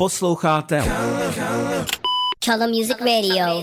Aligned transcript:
Posloucháte 0.00 0.82
Color 2.44 2.68
Music 2.68 2.98
Radio. 2.98 3.62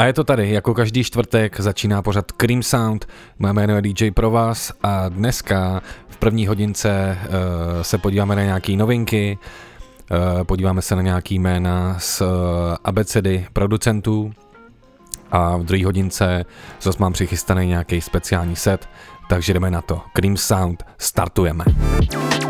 A 0.00 0.04
je 0.04 0.12
to 0.12 0.24
tady, 0.24 0.50
jako 0.50 0.74
každý 0.74 1.04
čtvrtek 1.04 1.60
začíná 1.60 2.02
pořad 2.02 2.32
Cream 2.32 2.62
Sound, 2.62 3.08
moje 3.38 3.52
jméno 3.52 3.76
je 3.76 3.82
DJ 3.82 4.10
pro 4.10 4.30
vás 4.30 4.72
a 4.82 5.08
dneska 5.08 5.82
v 6.08 6.16
první 6.16 6.46
hodince 6.46 7.18
uh, 7.20 7.82
se 7.82 7.98
podíváme 7.98 8.36
na 8.36 8.42
nějaké 8.42 8.76
novinky, 8.76 9.38
uh, 10.10 10.44
podíváme 10.44 10.82
se 10.82 10.96
na 10.96 11.02
nějaký 11.02 11.38
jména 11.38 11.96
z 11.98 12.20
uh, 12.20 12.28
abecedy 12.84 13.46
producentů 13.52 14.32
a 15.30 15.56
v 15.56 15.64
druhé 15.64 15.84
hodince 15.84 16.44
zase 16.80 16.98
mám 17.00 17.12
přichystaný 17.12 17.66
nějaký 17.66 18.00
speciální 18.00 18.56
set, 18.56 18.88
takže 19.28 19.54
jdeme 19.54 19.70
na 19.70 19.82
to. 19.82 20.00
Cream 20.12 20.36
Sound, 20.36 20.82
startujeme. 20.98 21.64
To 22.10 22.49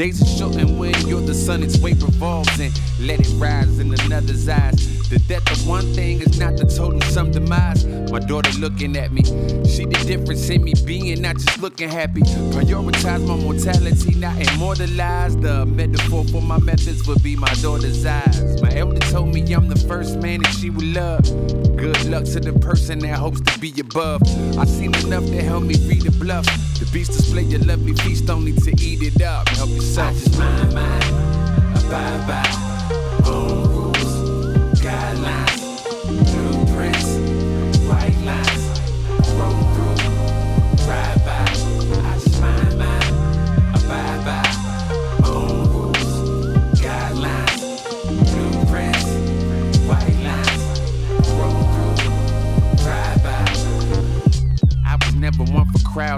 Days 0.00 0.22
are 0.22 0.38
short 0.38 0.56
and 0.56 0.78
when 0.78 0.98
you're 1.06 1.20
the 1.20 1.34
sun, 1.34 1.62
its 1.62 1.76
weight 1.76 2.02
revolves 2.02 2.58
and 2.58 2.72
let 3.00 3.20
it 3.20 3.34
rise 3.36 3.78
in 3.78 3.92
another's 4.00 4.48
eyes. 4.48 5.10
The 5.10 5.18
death 5.28 5.52
of 5.52 5.68
one 5.68 5.92
thing 5.92 6.22
is 6.22 6.40
not 6.40 6.56
the 6.56 6.64
total 6.64 7.02
sum 7.02 7.32
demise. 7.32 7.84
My 8.10 8.18
daughter 8.18 8.50
looking 8.58 8.96
at 8.96 9.12
me. 9.12 9.22
See 9.66 9.84
the 9.84 10.02
difference 10.06 10.48
in 10.48 10.64
me 10.64 10.72
being 10.86 11.20
not 11.20 11.36
just 11.36 11.60
looking 11.60 11.90
happy. 11.90 12.22
Prioritize 12.22 13.26
my 13.26 13.36
mortality, 13.36 14.14
not 14.14 14.38
immortalize. 14.40 15.36
The 15.36 15.66
metaphor 15.66 16.24
for 16.28 16.40
my 16.40 16.58
methods 16.60 17.06
would 17.06 17.22
be 17.22 17.36
my 17.36 17.52
daughter's 17.60 18.06
eyes. 18.06 18.62
My 18.62 18.74
elder 18.74 19.00
told 19.10 19.34
me 19.34 19.52
I'm 19.52 19.68
the 19.68 19.78
first 19.86 20.16
man 20.16 20.40
that 20.44 20.52
she 20.52 20.70
would 20.70 20.94
love. 20.96 21.24
Good 21.76 22.06
luck 22.06 22.24
to 22.24 22.40
the 22.40 22.58
person 22.58 23.00
that 23.00 23.18
hopes 23.18 23.42
to 23.42 23.58
be 23.58 23.78
above. 23.78 24.22
I've 24.56 24.70
seen 24.70 24.94
enough 24.94 25.26
to 25.26 25.42
help 25.42 25.64
me 25.64 25.74
read 25.86 26.00
the 26.00 26.12
bluff. 26.12 26.46
Beast 26.92 27.12
display 27.12 27.42
your 27.42 27.60
lovely 27.60 27.94
feast, 27.94 28.26
don't 28.26 28.44
need 28.44 28.60
to 28.64 28.70
eat 28.82 29.02
it 29.02 29.22
up. 29.22 29.48
Help 29.48 29.70
yourself. 29.70 30.10
I 30.10 30.12
just 30.12 30.38
mind, 30.38 30.74
mind, 30.74 31.84
abide 31.84 32.26
by 32.26 32.69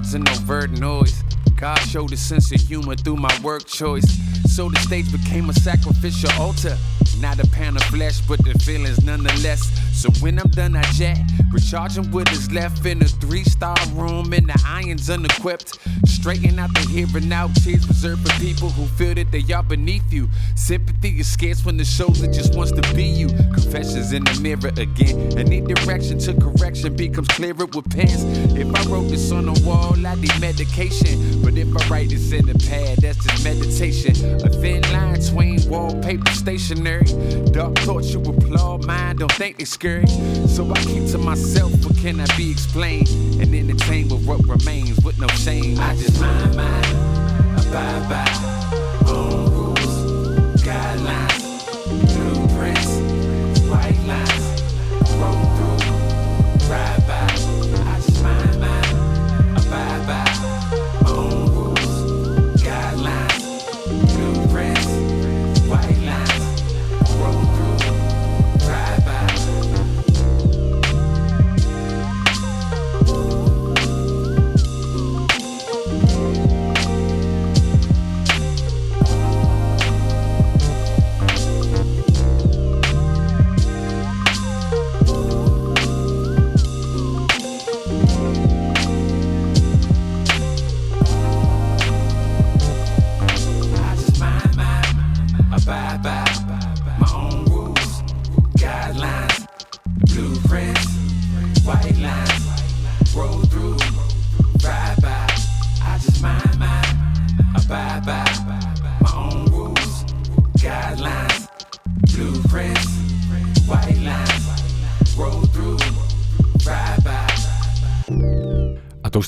crowds 0.02 0.14
and 0.14 0.28
overt 0.30 0.70
noise. 0.80 1.22
God 1.56 1.78
showed 1.78 2.12
a 2.12 2.16
sense 2.16 2.52
of 2.52 2.60
humor 2.60 2.96
through 2.96 3.16
my 3.16 3.36
work 3.42 3.66
choice. 3.66 4.06
So 4.52 4.68
the 4.68 4.78
stage 4.80 5.10
became 5.12 5.48
a 5.48 5.54
sacrificial 5.54 6.30
altar. 6.40 6.76
Not 7.22 7.38
a 7.38 7.46
pound 7.50 7.76
of 7.76 7.84
flesh, 7.84 8.20
but 8.26 8.42
the 8.44 8.52
feelings 8.58 9.04
nonetheless. 9.04 9.70
So 9.92 10.10
when 10.20 10.40
I'm 10.40 10.48
done, 10.48 10.74
I 10.74 10.82
jet. 10.90 11.18
Recharging 11.52 12.10
what 12.10 12.28
is 12.32 12.50
left 12.50 12.84
in 12.84 13.00
a 13.00 13.04
three 13.06 13.44
star 13.44 13.76
room, 13.92 14.32
and 14.32 14.48
the 14.48 14.60
irons 14.66 15.08
unequipped. 15.08 15.78
Straighten 16.04 16.58
out 16.58 16.74
the 16.74 16.80
here 16.80 17.06
and 17.14 17.32
out 17.32 17.54
tears 17.54 17.86
reserved 17.86 18.28
for 18.28 18.40
people 18.40 18.70
who 18.70 18.86
feel 18.96 19.14
that 19.14 19.30
they 19.30 19.44
are 19.52 19.62
beneath 19.62 20.12
you. 20.12 20.28
Sympathy 20.56 21.20
is 21.20 21.30
scarce 21.30 21.64
when 21.64 21.76
the 21.76 21.84
shoulder 21.84 22.26
just 22.26 22.56
wants 22.56 22.72
to 22.72 22.82
be 22.94 23.04
you. 23.04 23.28
Confessions 23.28 24.12
in 24.12 24.24
the 24.24 24.40
mirror 24.40 24.72
again. 24.76 25.38
Any 25.38 25.60
direction 25.60 26.18
to 26.20 26.34
correction 26.34 26.96
becomes 26.96 27.28
clearer 27.28 27.66
with 27.66 27.88
pens. 27.88 28.24
If 28.58 28.66
I 28.74 28.90
wrote 28.90 29.08
this 29.10 29.30
on 29.30 29.46
the 29.46 29.62
wall, 29.64 29.94
I'd 30.04 30.18
need 30.18 30.40
medication. 30.40 31.42
But 31.42 31.56
if 31.56 31.68
I 31.68 31.88
write 31.88 32.10
this 32.10 32.32
in 32.32 32.48
a 32.48 32.54
pad, 32.54 32.98
that's 32.98 33.18
just 33.24 33.44
meditation. 33.44 34.42
A 34.44 34.48
thin 34.48 34.82
line 34.92 35.14
between 35.14 35.68
wallpaper 35.68 36.32
stationery. 36.32 37.11
Dark 37.52 37.76
thoughts 37.78 38.12
you 38.12 38.20
applaud, 38.20 38.86
mine 38.86 39.16
don't 39.16 39.32
think 39.32 39.58
they 39.58 39.64
scary. 39.64 40.06
So 40.46 40.70
I 40.70 40.78
keep 40.84 41.06
to 41.08 41.18
myself, 41.18 41.72
what 41.84 41.96
can 41.98 42.20
I 42.20 42.26
be 42.36 42.50
explained? 42.50 43.08
And 43.40 43.54
entertain 43.54 44.08
with 44.08 44.26
what 44.26 44.46
remains 44.46 45.02
with 45.04 45.18
no 45.18 45.28
shame. 45.28 45.78
I 45.78 45.94
just 45.96 46.20
mind, 46.20 46.56
mind, 46.56 46.86
abide 47.58 48.08
by 48.08 48.91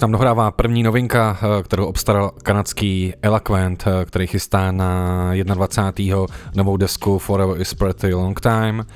tam 0.05 0.13
dohrává 0.13 0.51
první 0.51 0.83
novinka, 0.83 1.39
eh, 1.43 1.63
kterou 1.63 1.87
obstaral 1.87 2.31
kanadský 2.43 3.15
Eloquent, 3.23 3.85
eh, 3.87 4.05
který 4.05 4.27
chystá 4.27 4.73
na 4.73 5.31
21. 5.55 6.27
novou 6.55 6.77
desku 6.77 7.19
Forever 7.19 7.61
is 7.61 7.75
Pretty 7.75 8.15
Long 8.15 8.41
Time. 8.41 8.87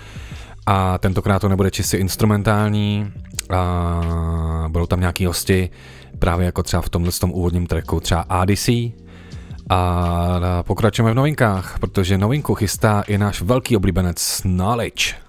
A 0.67 0.99
tentokrát 0.99 1.39
to 1.39 1.49
nebude 1.49 1.71
čistě 1.71 1.97
instrumentální, 1.97 3.13
a 3.51 4.65
budou 4.69 4.87
tam 4.87 5.01
nějaký 5.01 5.27
hosti, 5.27 5.71
právě 6.19 6.47
jako 6.47 6.63
třeba 6.63 6.83
v 6.83 6.89
tomhle 6.89 7.13
tom 7.13 7.33
úvodním 7.33 7.67
tracku, 7.67 8.01
třeba 8.01 8.21
ADC. 8.29 8.69
A 9.71 10.63
pokračujeme 10.63 11.13
v 11.13 11.17
novinkách, 11.17 11.79
protože 11.79 12.19
novinku 12.19 12.55
chystá 12.55 13.01
i 13.01 13.19
náš 13.19 13.43
velký 13.43 13.77
oblíbenec 13.77 14.41
Knowledge. 14.41 15.28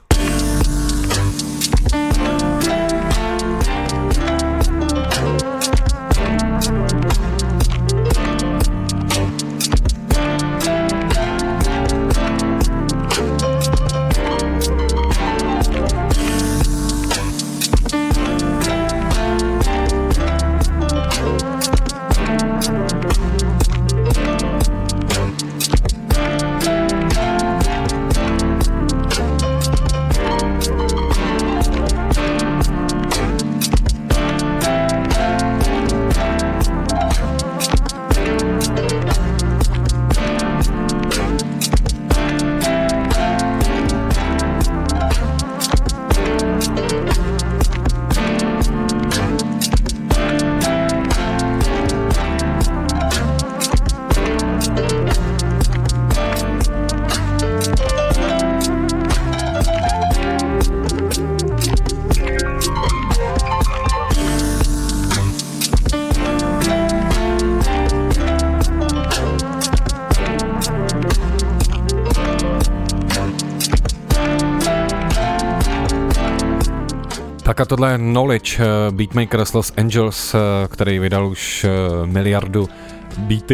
Eh, 78.59 78.91
beatmaker 78.91 79.45
z 79.45 79.53
Los 79.53 79.73
Angeles, 79.77 80.35
eh, 80.35 80.39
který 80.67 81.00
vydal 81.00 81.27
už 81.27 81.63
eh, 81.63 81.69
miliardu 82.06 82.69
beat 83.17 83.51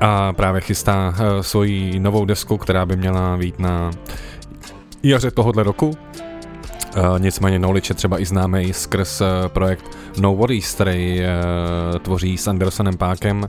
a 0.00 0.32
právě 0.32 0.60
chystá 0.60 1.14
svoji 1.40 2.00
novou 2.00 2.24
desku, 2.24 2.58
která 2.58 2.86
by 2.86 2.96
měla 2.96 3.36
být 3.36 3.58
na 3.58 3.90
jaře 5.02 5.30
tohohle 5.30 5.62
roku. 5.62 5.90
Nicméně 7.18 7.58
Knowledge 7.58 7.90
je 7.90 7.94
třeba 7.94 8.20
i 8.20 8.24
známý 8.24 8.72
skrz 8.72 9.22
projekt 9.48 9.96
No 10.20 10.34
Worries, 10.34 10.74
který 10.74 11.20
tvoří 12.02 12.38
s 12.38 12.48
Andersonem 12.48 12.96
Pákem 12.96 13.48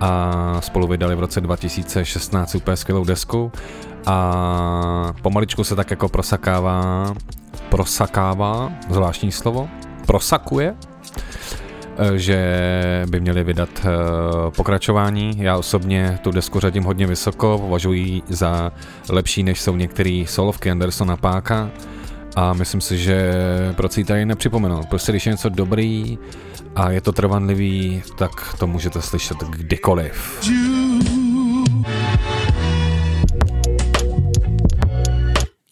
a 0.00 0.60
spolu 0.60 0.86
vydali 0.86 1.14
v 1.14 1.20
roce 1.20 1.40
2016 1.40 2.54
úplně 2.54 2.76
skvělou 2.76 3.04
desku 3.04 3.52
a 4.06 5.12
pomaličku 5.22 5.64
se 5.64 5.76
tak 5.76 5.90
jako 5.90 6.08
prosakává 6.08 7.06
prosakává, 7.72 8.72
zvláštní 8.90 9.32
slovo, 9.32 9.68
prosakuje, 10.06 10.74
eh, 11.98 12.18
že 12.18 12.38
by 13.10 13.20
měli 13.20 13.44
vydat 13.44 13.68
eh, 13.78 13.88
pokračování. 14.56 15.32
Já 15.38 15.56
osobně 15.56 16.18
tu 16.22 16.30
desku 16.30 16.60
řadím 16.60 16.84
hodně 16.84 17.06
vysoko, 17.06 17.58
považuji 17.58 18.22
za 18.28 18.72
lepší, 19.08 19.42
než 19.42 19.60
jsou 19.60 19.76
některé 19.76 20.24
solovky 20.26 20.70
Andersona 20.70 21.16
Páka 21.16 21.70
a 22.36 22.52
myslím 22.52 22.80
si, 22.80 22.98
že 22.98 23.32
proč 23.76 23.92
si 23.92 24.04
tady 24.04 24.26
nepřipomenout. 24.26 24.86
Prostě 24.86 25.12
když 25.12 25.26
je 25.26 25.32
něco 25.32 25.48
dobrý 25.48 26.18
a 26.76 26.90
je 26.90 27.00
to 27.00 27.12
trvanlivý, 27.12 28.02
tak 28.18 28.56
to 28.58 28.66
můžete 28.66 29.02
slyšet 29.02 29.36
kdykoliv. 29.38 30.40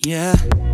Yeah. 0.07 0.70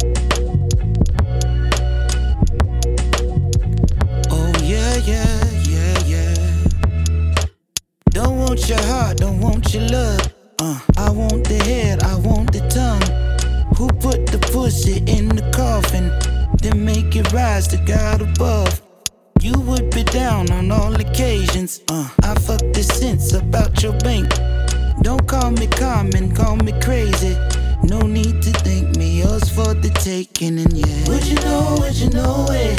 Your 9.76 9.88
love. 9.88 10.34
Uh, 10.58 10.80
I 10.96 11.10
want 11.10 11.44
the 11.44 11.58
head, 11.64 12.02
I 12.02 12.14
want 12.16 12.52
the 12.52 12.60
tongue. 12.68 13.06
Who 13.76 13.88
put 13.88 14.26
the 14.26 14.38
pussy 14.52 14.98
in 15.06 15.28
the 15.28 15.44
coffin? 15.52 16.06
Then 16.62 16.84
make 16.84 17.14
it 17.14 17.30
rise 17.32 17.68
to 17.68 17.76
God 17.76 18.22
above. 18.22 18.80
You 19.40 19.52
would 19.68 19.90
be 19.90 20.02
down 20.04 20.50
on 20.50 20.72
all 20.72 20.94
occasions. 20.94 21.82
Uh, 21.90 22.08
I 22.22 22.34
fuck 22.46 22.62
the 22.72 22.82
sense 22.82 23.34
about 23.34 23.82
your 23.82 23.92
bank. 23.98 24.28
Don't 25.02 25.26
call 25.28 25.50
me 25.50 25.66
common, 25.66 26.34
call 26.34 26.56
me 26.56 26.72
crazy. 26.80 27.36
No 27.82 28.00
need 28.00 28.40
to 28.42 28.52
thank 28.64 28.96
me, 28.96 29.20
yours 29.20 29.48
for 29.50 29.74
the 29.74 29.90
taking, 30.02 30.58
and 30.58 30.72
yeah. 30.72 31.08
Would 31.08 31.26
you 31.26 31.38
know, 31.46 31.76
would 31.80 31.96
you 31.96 32.10
know 32.10 32.46
it? 32.50 32.78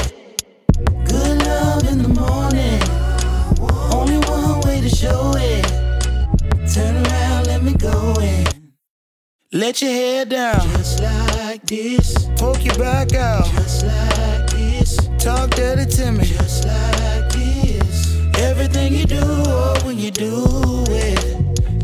Good 1.05 1.38
love 1.45 1.88
in 1.91 2.00
the 2.01 2.10
morning. 2.10 2.81
Only 3.93 4.17
one 4.27 4.62
way 4.62 4.81
to 4.81 4.89
show 4.89 5.33
it. 5.36 5.66
Turn 6.77 6.96
around, 7.07 7.48
let 7.48 7.63
me 7.63 7.74
go 7.74 8.13
in. 8.22 8.46
Let 9.51 9.81
your 9.81 9.89
hair 9.89 10.25
down, 10.25 10.62
just 10.77 11.01
like 11.01 11.63
this. 11.65 12.29
Poke 12.38 12.63
your 12.63 12.75
back 12.75 13.15
out, 13.15 13.48
just 13.55 13.84
like 13.84 14.48
this. 14.51 14.96
Talk 15.17 15.50
dirty 15.55 15.89
to 15.98 16.12
me, 16.12 16.25
just 16.25 16.65
like 16.65 17.31
this. 17.31 18.15
Everything 18.38 18.93
you 18.93 19.05
do, 19.05 19.24
oh, 19.24 19.81
when 19.86 19.98
you 19.98 20.12
do 20.12 20.84
it, 20.89 21.19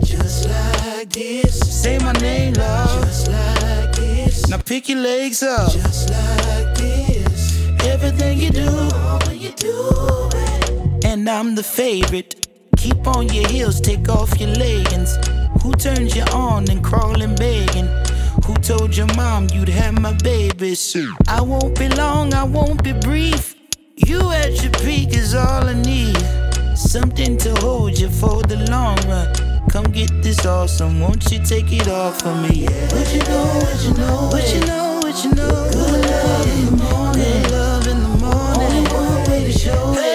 just 0.05 0.47
like 0.47 1.09
this. 1.09 1.57
Say 1.81 1.97
my 1.97 2.11
name, 2.13 2.53
love, 2.53 3.01
just 3.05 3.29
like 3.31 3.95
this. 3.95 4.47
Now 4.47 4.59
pick 4.59 4.89
your 4.89 4.99
legs 4.99 5.41
up, 5.41 5.71
just 5.71 6.11
like 6.11 6.75
this. 6.75 7.57
Everything 7.83 8.37
you 8.37 8.51
do, 8.51 8.67
oh, 8.69 9.19
when 9.25 9.39
you 9.39 9.53
do 9.53 10.29
it. 10.35 11.03
And 11.03 11.27
I'm 11.27 11.55
the 11.55 11.63
favorite 11.63 12.43
Keep 12.83 13.07
on 13.07 13.29
your 13.29 13.47
heels, 13.47 13.79
take 13.79 14.09
off 14.09 14.37
your 14.41 14.49
leggings. 14.49 15.15
Who 15.61 15.71
turns 15.71 16.17
you 16.17 16.23
on 16.33 16.69
and 16.69 16.83
crawling 16.83 17.33
begging? 17.33 17.87
Who 18.45 18.55
told 18.55 18.97
your 18.97 19.07
mom 19.15 19.47
you'd 19.53 19.69
have 19.69 19.97
my 19.97 20.11
baby 20.21 20.75
soon? 20.75 21.15
I 21.29 21.39
won't 21.39 21.79
be 21.79 21.87
long, 21.87 22.33
I 22.33 22.43
won't 22.43 22.83
be 22.83 22.91
brief. 22.91 23.55
You 23.95 24.31
at 24.31 24.61
your 24.61 24.73
peak 24.83 25.13
is 25.13 25.33
all 25.33 25.63
I 25.63 25.75
need. 25.75 26.17
Something 26.75 27.37
to 27.37 27.55
hold 27.61 27.97
you 27.97 28.09
for 28.09 28.43
the 28.43 28.57
long 28.69 28.97
run. 29.07 29.33
Come 29.69 29.85
get 29.85 30.11
this 30.21 30.45
awesome, 30.45 30.99
won't 30.99 31.31
you 31.31 31.39
take 31.41 31.71
it 31.71 31.87
off 31.87 32.25
of 32.25 32.35
me? 32.41 32.65
Yeah. 32.65 32.69
What 32.93 33.13
you 33.13 33.23
know, 33.23 33.59
what 33.63 33.83
you 33.85 33.93
know, 33.93 34.27
what 34.27 34.53
you 34.53 34.59
know, 34.65 34.99
what 35.01 35.23
you 35.23 35.31
know. 35.35 35.69
Good 35.71 36.05
love 36.11 36.47
in 36.49 36.65
the 36.65 36.83
morning, 36.83 37.43
good 37.43 37.51
love 37.51 37.87
in 37.87 38.03
the 38.03 38.09
morning. 38.25 38.77
Only 38.77 38.91
one 38.91 39.29
way 39.29 39.45
to 39.45 39.57
show 39.57 39.93
hey. 39.93 40.12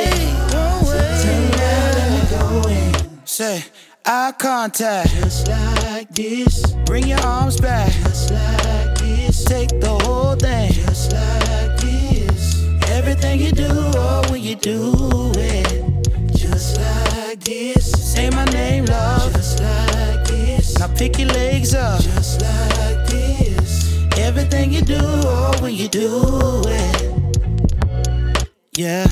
Say, 3.38 3.62
eye 4.04 4.32
contact. 4.36 5.10
Just 5.10 5.46
like 5.46 6.10
this. 6.10 6.72
Bring 6.86 7.06
your 7.06 7.20
arms 7.20 7.60
back. 7.60 7.92
Just 8.02 8.32
like 8.32 8.98
this. 8.98 9.44
Take 9.44 9.68
the 9.78 9.96
whole 10.02 10.34
thing. 10.34 10.72
Just 10.72 11.12
like 11.12 11.76
this. 11.76 12.64
Everything 12.90 13.38
you 13.38 13.52
do, 13.52 13.68
oh, 13.70 14.28
when 14.28 14.42
you 14.42 14.56
do 14.56 15.30
it. 15.36 16.04
Just 16.36 16.80
like 16.80 17.38
this. 17.44 17.92
Say 18.12 18.28
my 18.30 18.44
name, 18.46 18.86
love. 18.86 19.32
Just 19.34 19.60
like 19.60 20.24
this. 20.26 20.76
Now 20.80 20.88
pick 20.96 21.16
your 21.20 21.28
legs 21.28 21.74
up. 21.74 22.02
Just 22.02 22.40
like 22.40 23.06
this. 23.06 24.02
Everything 24.18 24.72
you 24.72 24.82
do, 24.82 24.98
oh, 24.98 25.56
when 25.62 25.74
you 25.74 25.86
do 25.86 26.62
it. 26.66 28.48
Yeah. 28.76 29.06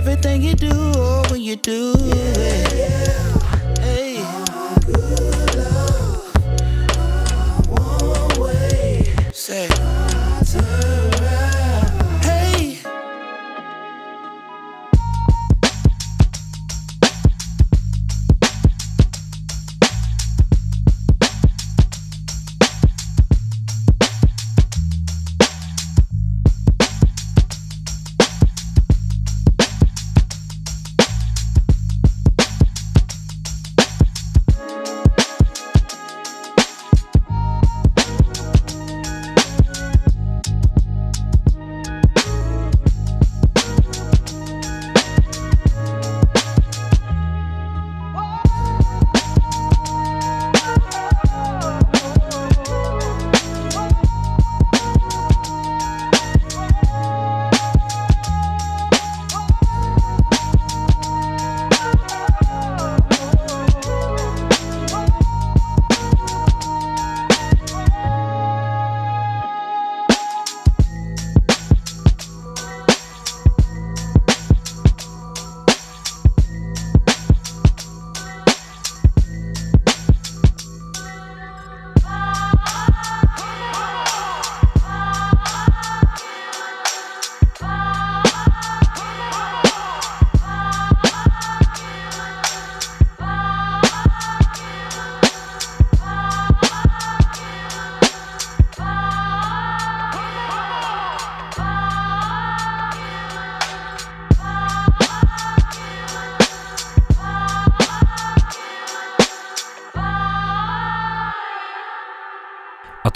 everything 0.00 0.40
you 0.40 0.54
do, 0.54 0.70
oh, 0.72 1.22
when 1.30 1.42
you 1.42 1.56
do 1.56 1.92
it. 1.94 2.72
Yeah, 2.72 3.84
yeah. 3.84 4.76
Good 4.86 5.54
love, 5.56 6.32
oh, 7.68 8.28
one 8.38 8.48
way. 8.48 9.14
Say. 9.30 9.99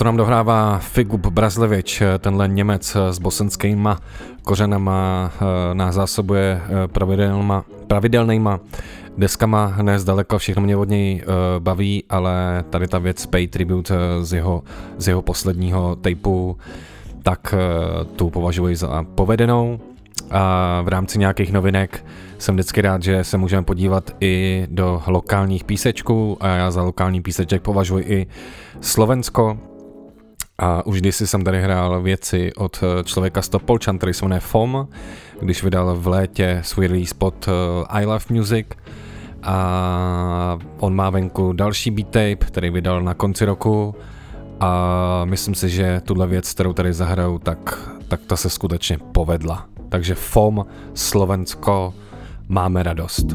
Nám 0.05 0.17
dohrává 0.17 0.79
Figub 0.79 1.27
Brazlevič, 1.27 2.03
tenhle 2.19 2.49
Němec 2.49 2.97
s 3.11 3.19
bosenskýma 3.19 3.99
kořenama 4.43 5.31
eh, 5.35 5.75
nás 5.75 5.95
zásobuje 5.95 6.61
eh, 6.65 6.89
pravidelnýma, 6.89 7.65
pravidelnýma 7.87 8.61
deskama, 9.19 9.77
ne 9.83 9.99
zdaleko, 9.99 10.39
všechno 10.39 10.63
mě 10.63 10.77
od 10.77 10.89
něj 10.89 11.23
uh, 11.27 11.33
baví, 11.59 12.05
ale 12.11 12.65
tady 12.71 12.89
ta 12.89 12.99
věc 12.99 13.27
Pay 13.27 13.47
Tribute 13.49 13.95
z 14.23 14.33
jeho, 14.33 14.63
z 14.99 15.09
jeho 15.09 15.23
posledního 15.23 15.97
tapeu, 15.97 16.57
tak 17.23 17.55
tu 18.17 18.31
považuji 18.31 18.77
za 18.77 19.05
povedenou. 19.15 19.81
A 20.31 20.81
v 20.85 20.89
rámci 20.89 21.19
nějakých 21.19 21.53
novinek 21.53 22.07
jsem 22.39 22.55
vždycky 22.55 22.81
rád, 22.81 23.03
že 23.03 23.25
se 23.25 23.39
můžeme 23.39 23.63
podívat 23.63 24.11
i 24.21 24.67
do 24.71 25.03
lokálních 25.07 25.65
písečků 25.65 26.37
a 26.41 26.49
já 26.49 26.71
za 26.71 26.83
lokální 26.83 27.23
píseček 27.23 27.63
považuji 27.63 28.05
i 28.05 28.27
Slovensko, 28.81 29.59
a 30.59 30.87
už 30.87 31.01
kdysi 31.01 31.27
jsem 31.27 31.45
tady 31.45 31.63
hrál 31.63 32.03
věci 32.03 32.53
od 32.55 32.83
eh, 32.83 33.05
člověka 33.05 33.43
z 33.43 33.49
Topolčan, 33.49 33.99
který 33.99 34.15
se 34.15 34.25
jmenuje 34.25 34.41
FOM, 34.41 34.89
když 35.41 35.63
vydal 35.63 35.97
v 35.97 36.07
létě 36.07 36.61
svůj 36.65 36.87
release 36.87 37.15
pod 37.19 37.49
eh, 37.49 37.85
I 37.89 38.05
Love 38.05 38.25
Music 38.31 38.67
a 39.43 40.59
on 40.79 40.95
má 40.95 41.11
venku 41.11 41.53
další 41.53 41.91
beat 41.91 42.07
tape, 42.07 42.37
který 42.37 42.71
vydal 42.71 43.03
na 43.03 43.15
konci 43.15 43.45
roku 43.45 43.95
a 44.61 45.23
myslím 45.25 45.55
si, 45.55 45.69
že 45.71 46.01
tuhle 46.05 46.27
věc, 46.27 46.53
kterou 46.53 46.73
tady 46.73 46.93
zahraju, 46.93 47.39
tak, 47.39 47.91
tak 48.09 48.21
ta 48.27 48.37
se 48.37 48.51
skutečně 48.51 48.99
povedla. 49.13 49.67
Takže 49.89 50.15
FOM, 50.15 50.67
Slovensko, 50.95 51.95
máme 52.49 52.83
radost. 52.83 53.27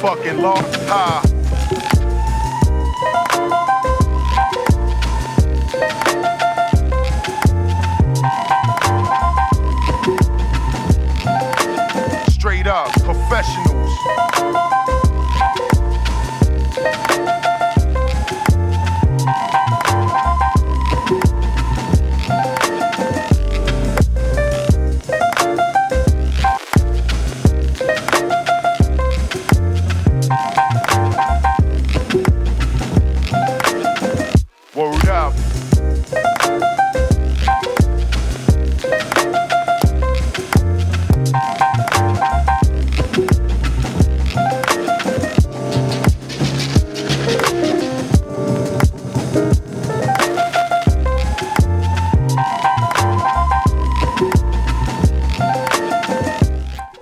fucking 0.00 0.40
lost. 0.40 0.76
Ha. 0.88 1.37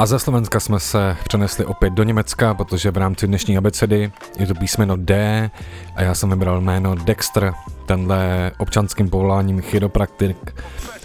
Ze 0.07 0.19
Slovenska 0.19 0.61
jsme 0.61 0.81
se 0.81 1.17
přenesli 1.25 1.65
opět 1.65 1.93
do 1.93 2.03
Německa, 2.03 2.55
protože 2.55 2.91
v 2.91 2.97
rámci 2.97 3.27
dnešní 3.27 3.59
abecedy 3.59 4.13
je 4.39 4.47
to 4.47 4.55
písmeno 4.55 4.97
D 4.97 5.51
a 5.97 6.03
já 6.03 6.15
jsem 6.15 6.31
vybral 6.31 6.61
jméno 6.61 6.95
Dexter, 6.95 7.53
tenhle 7.87 8.53
občanským 8.59 9.11
povoláním 9.11 9.63
chiropraktik 9.63 10.61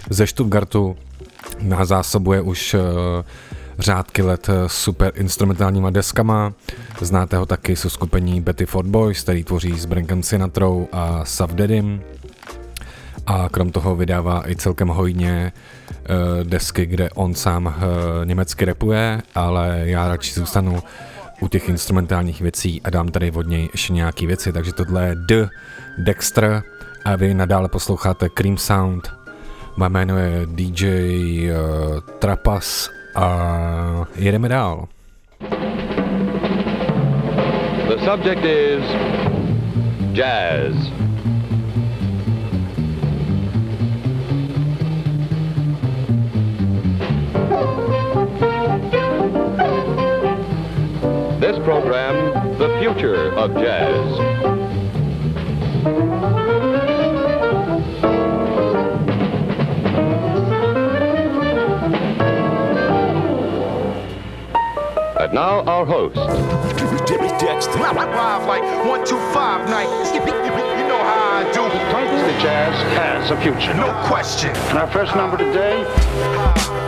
ze 0.09 0.27
Stuttgartu 0.27 0.97
nás 1.61 1.87
zásobuje 1.87 2.41
už 2.41 2.73
uh, 2.73 2.79
řádky 3.79 4.21
let 4.21 4.49
super 4.67 5.11
instrumentálníma 5.15 5.89
deskama. 5.89 6.53
Znáte 7.01 7.37
ho 7.37 7.45
taky 7.45 7.75
se 7.75 7.89
skupení 7.89 8.41
Betty 8.41 8.65
Ford 8.65 8.87
Boys, 8.87 9.23
který 9.23 9.43
tvoří 9.43 9.79
s 9.79 9.85
Brankem 9.85 10.23
Sinatrou 10.23 10.87
a 10.91 11.25
Savdedim. 11.25 12.01
A 13.27 13.49
krom 13.49 13.71
toho 13.71 13.95
vydává 13.95 14.49
i 14.49 14.55
celkem 14.55 14.87
hojně 14.87 15.51
desky, 16.43 16.85
kde 16.85 17.09
on 17.09 17.33
sám 17.33 17.65
uh, 17.65 17.73
německy 18.25 18.65
repuje, 18.65 19.21
ale 19.35 19.81
já 19.83 20.07
radši 20.07 20.33
zůstanu 20.33 20.83
u 21.41 21.47
těch 21.47 21.69
instrumentálních 21.69 22.41
věcí 22.41 22.81
a 22.83 22.89
dám 22.89 23.07
tady 23.07 23.31
od 23.31 23.47
něj 23.47 23.69
ještě 23.71 23.93
nějaký 23.93 24.27
věci, 24.27 24.53
takže 24.53 24.73
tohle 24.73 25.07
je 25.07 25.15
D, 25.15 25.49
Dexter 25.97 26.63
a 27.05 27.15
vy 27.15 27.33
nadále 27.33 27.69
posloucháte 27.69 28.29
Cream 28.29 28.57
Sound. 28.57 29.11
Má 29.77 29.87
jméno 29.89 30.17
je 30.17 30.45
DJ 30.45 30.85
uh, 30.85 31.57
eh, 31.57 32.01
Trapas 32.19 32.89
a 33.15 34.07
jedeme 34.15 34.49
dál. 34.49 34.87
The 37.87 38.05
subject 38.05 38.45
is 38.45 38.83
jazz. 40.13 41.10
Program, 51.63 52.57
The 52.57 52.79
Future 52.79 53.33
of 53.35 53.53
Jazz. 53.53 54.19
And 65.19 65.33
now 65.33 65.61
our 65.65 65.85
host. 65.85 66.15
Jimmy 67.07 67.27
Dexter. 67.37 67.79
Live 67.79 67.95
like 68.47 68.63
one, 68.87 69.05
two, 69.05 69.19
five 69.31 69.69
night. 69.69 69.87
You 70.15 70.87
know 70.87 70.97
how 70.97 71.45
I 71.45 71.51
do. 71.53 71.61
The 71.61 72.41
jazz 72.41 72.73
has 72.97 73.31
a 73.31 73.39
future. 73.41 73.73
No 73.75 73.93
question. 74.07 74.49
And 74.69 74.77
our 74.79 74.87
first 74.87 75.15
number 75.15 75.37
today. 75.37 75.83
Ah. 75.87 76.80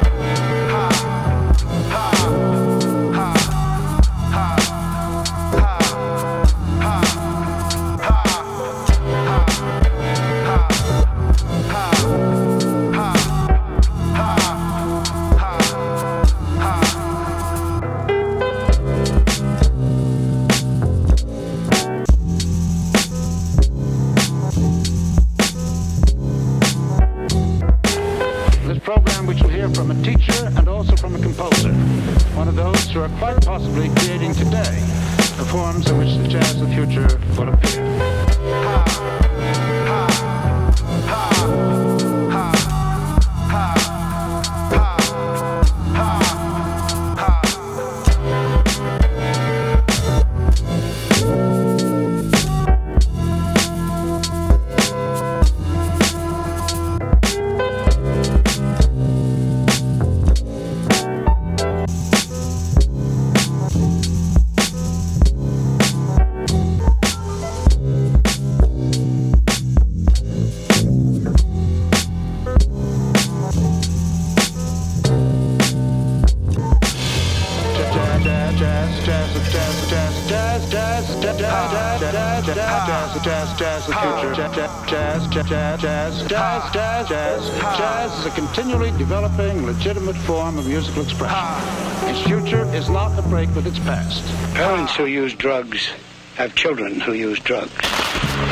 Continually 88.53 88.91
developing, 88.99 89.65
legitimate 89.65 90.15
form 90.15 90.59
of 90.59 90.67
musical 90.67 91.01
expression. 91.01 91.35
Ah. 91.35 92.09
Its 92.09 92.21
future 92.21 92.65
is 92.75 92.87
not 92.87 93.17
a 93.17 93.21
break 93.23 93.49
with 93.55 93.65
its 93.65 93.79
past. 93.79 94.23
Parents 94.53 94.95
who 94.95 95.05
use 95.07 95.33
drugs 95.33 95.89
have 96.35 96.53
children 96.53 96.99
who 96.99 97.13
use 97.13 97.39
drugs. 97.39 97.71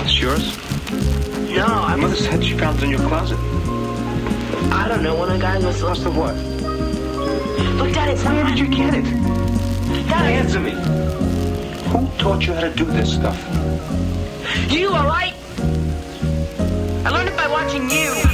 It's 0.04 0.20
yours? 0.20 0.58
No, 1.56 1.68
My 1.68 1.94
I'm. 1.94 2.02
mother 2.02 2.16
said 2.16 2.44
she 2.44 2.58
found 2.58 2.80
it 2.80 2.86
in 2.86 2.90
your 2.90 3.00
closet. 3.02 3.38
I 4.74 4.88
don't 4.88 5.04
know. 5.04 5.16
When 5.20 5.30
of 5.30 5.36
the 5.36 5.40
guys 5.42 5.64
must 5.64 5.84
Lost 5.84 6.06
of 6.06 6.18
what? 6.18 6.36
Look, 7.78 7.94
Dad, 7.94 8.10
it's. 8.10 8.24
Where 8.24 8.44
did 8.44 8.58
you 8.58 8.68
get 8.68 8.96
it? 8.96 9.04
Dad, 10.10 10.26
Answer 10.26 10.60
me. 10.60 10.72
Who 11.92 12.08
taught 12.18 12.48
you 12.48 12.54
how 12.54 12.62
to 12.62 12.74
do 12.74 12.86
this 12.86 13.14
stuff? 13.14 13.38
you 14.72 14.90
all 14.90 15.06
right? 15.06 15.34
I 17.06 17.10
learned 17.12 17.30
it 17.30 17.38
by 17.38 17.48
watching 17.48 17.88
you. 17.90 18.31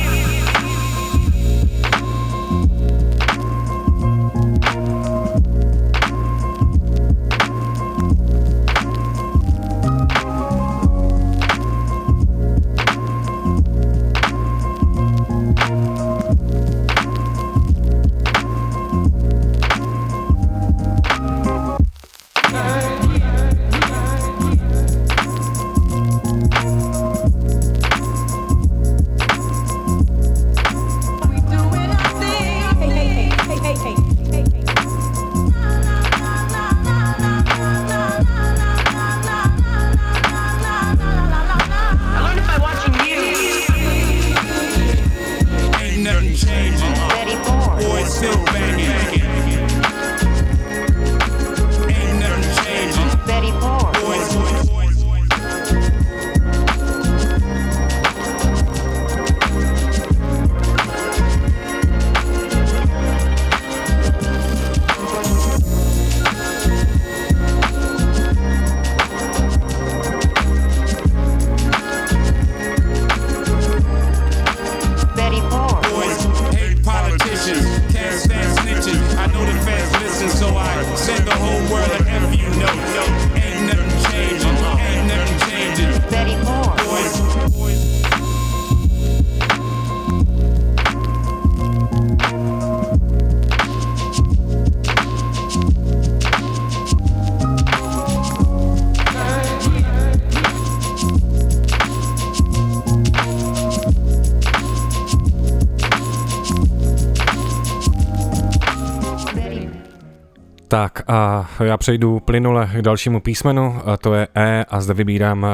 Já 111.68 111.78
přejdu 111.78 112.20
plynule 112.20 112.70
k 112.74 112.82
dalšímu 112.82 113.22
písmenu, 113.22 113.82
a 113.86 113.98
to 113.98 114.14
je 114.14 114.28
E 114.36 114.66
a 114.70 114.82
zde 114.82 114.94
vybírám 114.94 115.44
uh, 115.44 115.50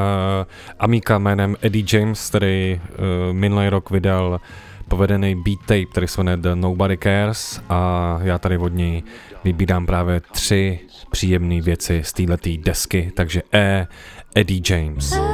Amika 0.79 1.17
jménem 1.17 1.55
Eddie 1.61 1.85
James, 1.93 2.29
který 2.29 2.81
uh, 2.81 3.33
minulý 3.33 3.69
rok 3.69 3.89
vydal 3.91 4.39
povedený 4.87 5.35
beat 5.35 5.59
tape, 5.59 5.85
který 5.85 6.07
se 6.07 6.21
jmenuje 6.21 6.37
The 6.37 6.55
Nobody 6.55 6.97
Cares 6.97 7.61
a 7.69 8.19
já 8.23 8.37
tady 8.37 8.57
od 8.57 8.73
něj 8.73 9.03
vybírám 9.43 9.85
právě 9.85 10.21
tři 10.31 10.79
příjemné 11.11 11.61
věci 11.61 12.01
z 12.03 12.13
této 12.13 12.49
desky, 12.65 13.11
takže 13.15 13.41
E, 13.53 13.87
Eddie 14.35 14.61
James. 14.69 15.32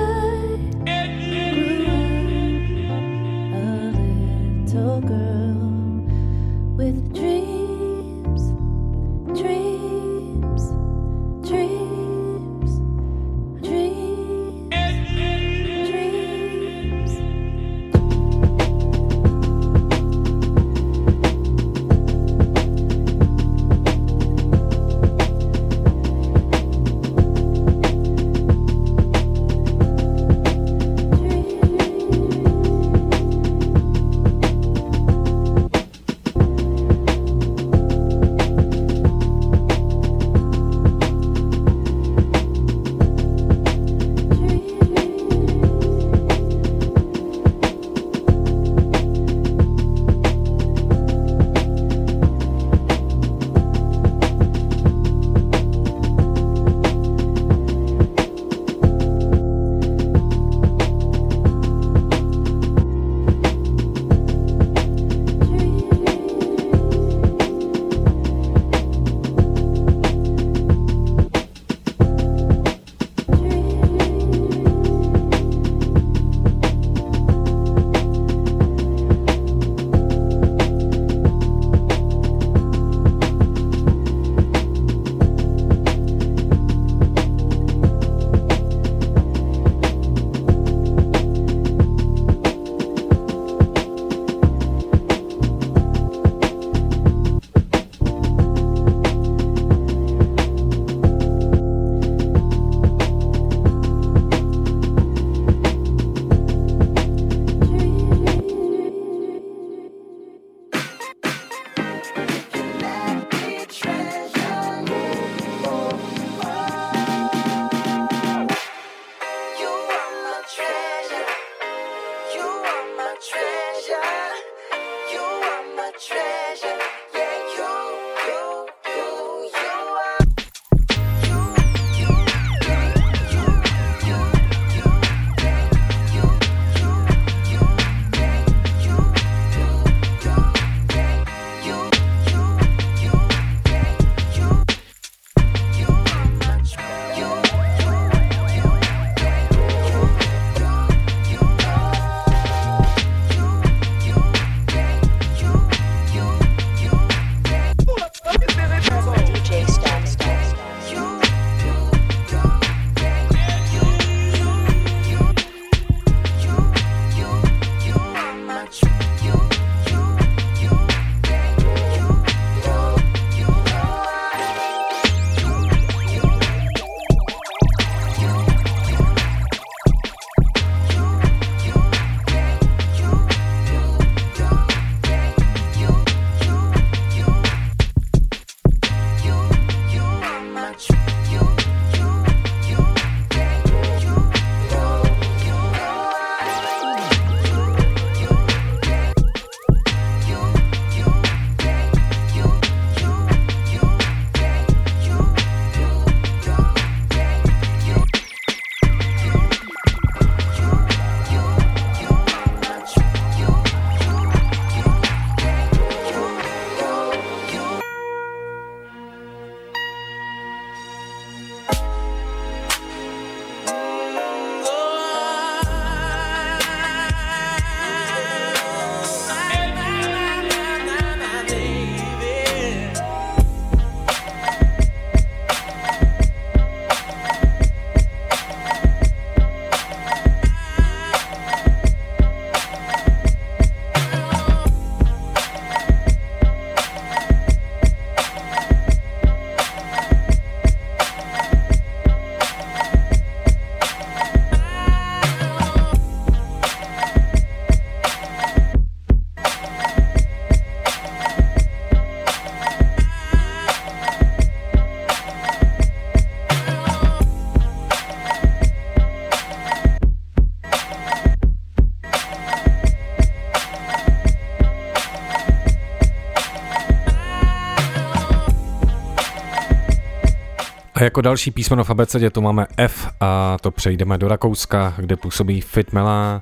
Jako 281.09 281.21
další 281.21 281.51
písmeno 281.51 281.83
v 281.83 281.89
abecedě 281.89 282.29
to 282.29 282.41
máme 282.41 282.67
F 282.77 283.07
a 283.19 283.57
to 283.61 283.71
přejdeme 283.71 284.17
do 284.17 284.27
Rakouska, 284.27 284.93
kde 284.97 285.15
působí 285.15 285.61
Fit 285.61 285.93
Mela, 285.93 286.41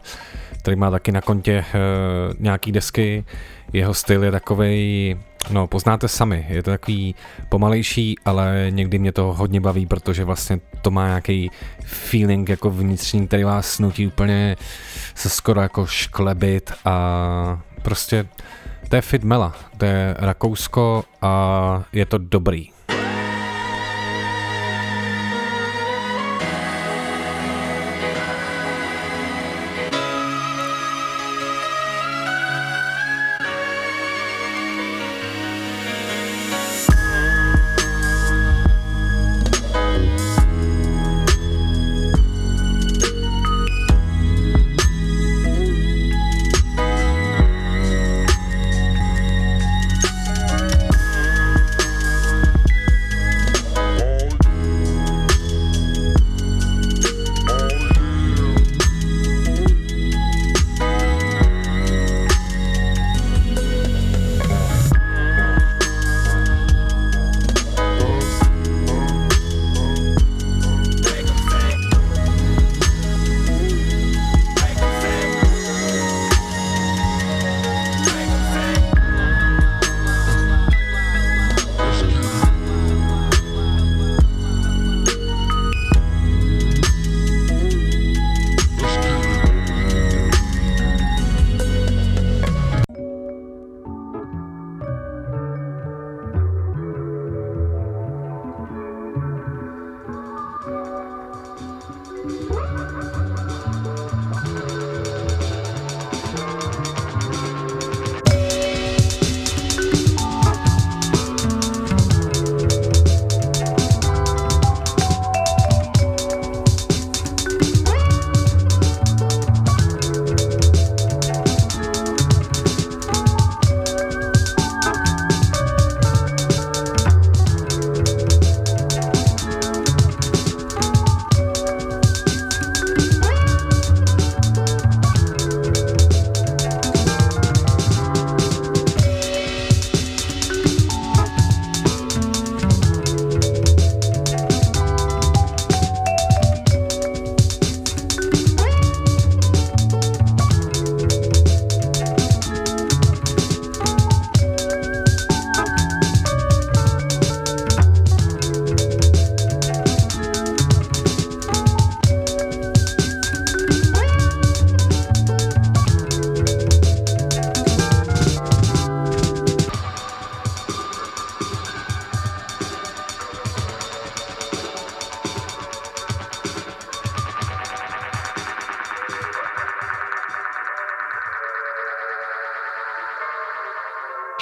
který 0.59 0.75
má 0.75 0.91
taky 0.91 1.11
na 1.11 1.21
kontě 1.21 1.51
e, 1.51 1.65
nějaký 2.39 2.71
desky. 2.71 3.25
Jeho 3.73 3.93
styl 3.93 4.23
je 4.23 4.31
takový, 4.31 5.15
no 5.49 5.67
poznáte 5.67 6.07
sami, 6.07 6.45
je 6.49 6.63
to 6.63 6.71
takový 6.71 7.15
pomalejší, 7.49 8.15
ale 8.25 8.67
někdy 8.69 8.99
mě 8.99 9.11
to 9.11 9.33
hodně 9.33 9.61
baví, 9.61 9.85
protože 9.85 10.23
vlastně 10.23 10.59
to 10.81 10.91
má 10.91 11.07
nějaký 11.07 11.51
feeling 11.83 12.49
jako 12.49 12.69
vnitřní, 12.69 13.27
který 13.27 13.43
vás 13.43 13.79
nutí 13.79 14.07
úplně 14.07 14.55
se 15.15 15.29
skoro 15.29 15.61
jako 15.61 15.85
šklebit 15.85 16.71
a 16.85 17.61
prostě 17.81 18.27
to 18.89 18.95
je 18.95 19.01
Fit 19.01 19.23
Mela, 19.23 19.55
to 19.77 19.85
je 19.85 20.15
Rakousko 20.19 21.03
a 21.21 21.83
je 21.93 22.05
to 22.05 22.17
dobrý. 22.17 22.76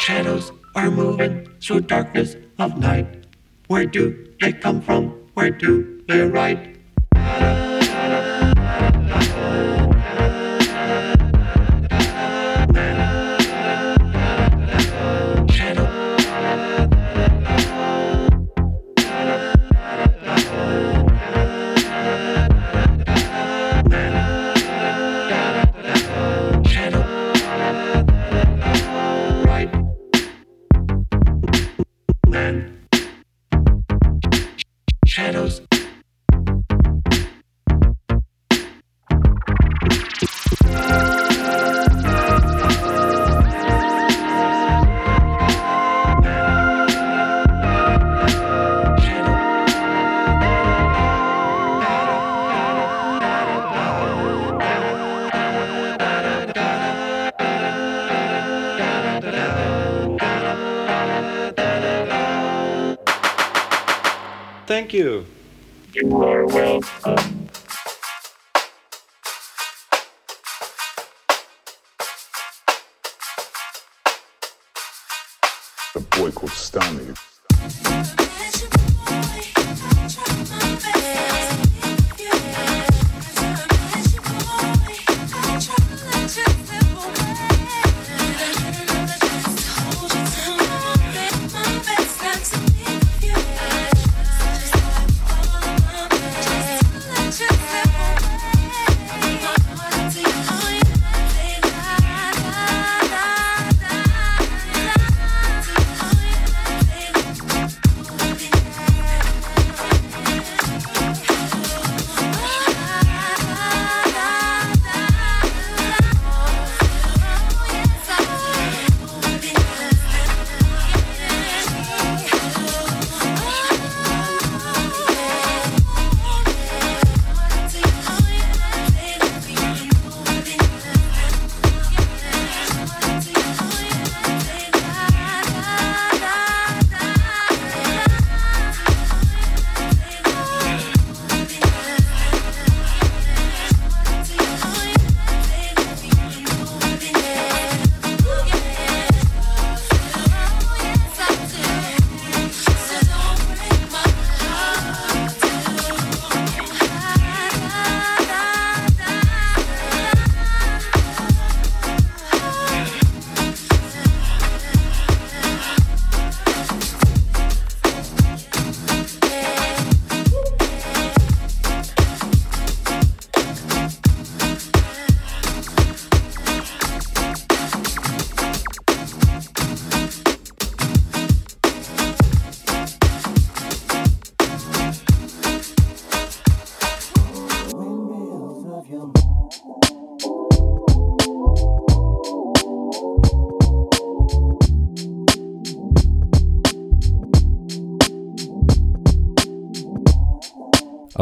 Shadows 0.05 0.51
are 0.75 0.91
moving 0.91 1.49
through 1.59 1.89
darkness 1.89 2.35
of 2.59 2.77
night. 2.77 3.25
Where 3.65 3.87
do 3.87 4.29
they 4.39 4.53
come 4.53 4.79
from? 4.79 5.09
Where 5.33 5.49
do 5.49 6.03
they 6.07 6.21
ride? 6.21 6.74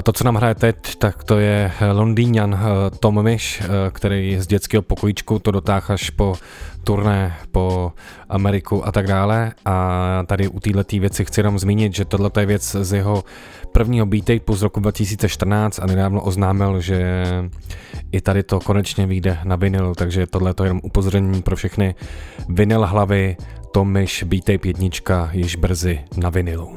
To, 0.04 0.14
co 0.14 0.24
nám 0.24 0.36
hraje 0.36 0.56
teď, 0.56 0.76
tak 0.96 1.24
to 1.24 1.40
je 1.40 1.72
Londýňan 1.92 2.60
Tom 3.00 3.24
Mish, 3.24 3.62
který 3.92 4.38
z 4.40 4.48
dětského 4.48 4.82
pokojíčku 4.82 5.40
to 5.40 5.52
dotáhl 5.52 5.86
až 5.90 6.10
po 6.10 6.36
turné 6.84 7.36
po 7.52 7.94
Ameriku 8.30 8.88
a 8.88 8.92
tak 8.92 9.08
dále. 9.08 9.52
A 9.66 10.24
tady 10.28 10.48
u 10.48 10.60
této 10.60 11.00
věci 11.00 11.26
chci 11.26 11.40
jenom 11.40 11.60
zmínit, 11.60 11.96
že 11.96 12.06
tohle 12.06 12.32
je 12.40 12.46
věc 12.46 12.76
z 12.82 12.94
jeho 12.94 13.24
prvního 13.72 14.06
beat 14.06 14.26
z 14.54 14.62
roku 14.62 14.80
2014 14.80 15.80
a 15.80 15.86
nedávno 15.86 16.22
oznámil, 16.22 16.82
že 16.82 17.26
i 18.12 18.22
tady 18.22 18.44
to 18.44 18.60
konečně 18.60 19.06
vyjde 19.06 19.38
na 19.44 19.56
vinyl, 19.56 19.96
takže 19.96 20.28
tohle 20.28 20.54
je 20.62 20.66
jenom 20.66 20.80
upozornění 20.84 21.42
pro 21.42 21.56
všechny 21.56 21.96
vinyl 22.50 22.86
hlavy, 22.86 23.38
Tomish 23.72 24.24
Beat 24.24 24.44
Tape 24.44 24.68
jednička 24.68 25.30
již 25.34 25.56
brzy 25.56 26.00
na 26.18 26.30
vinilu. 26.30 26.76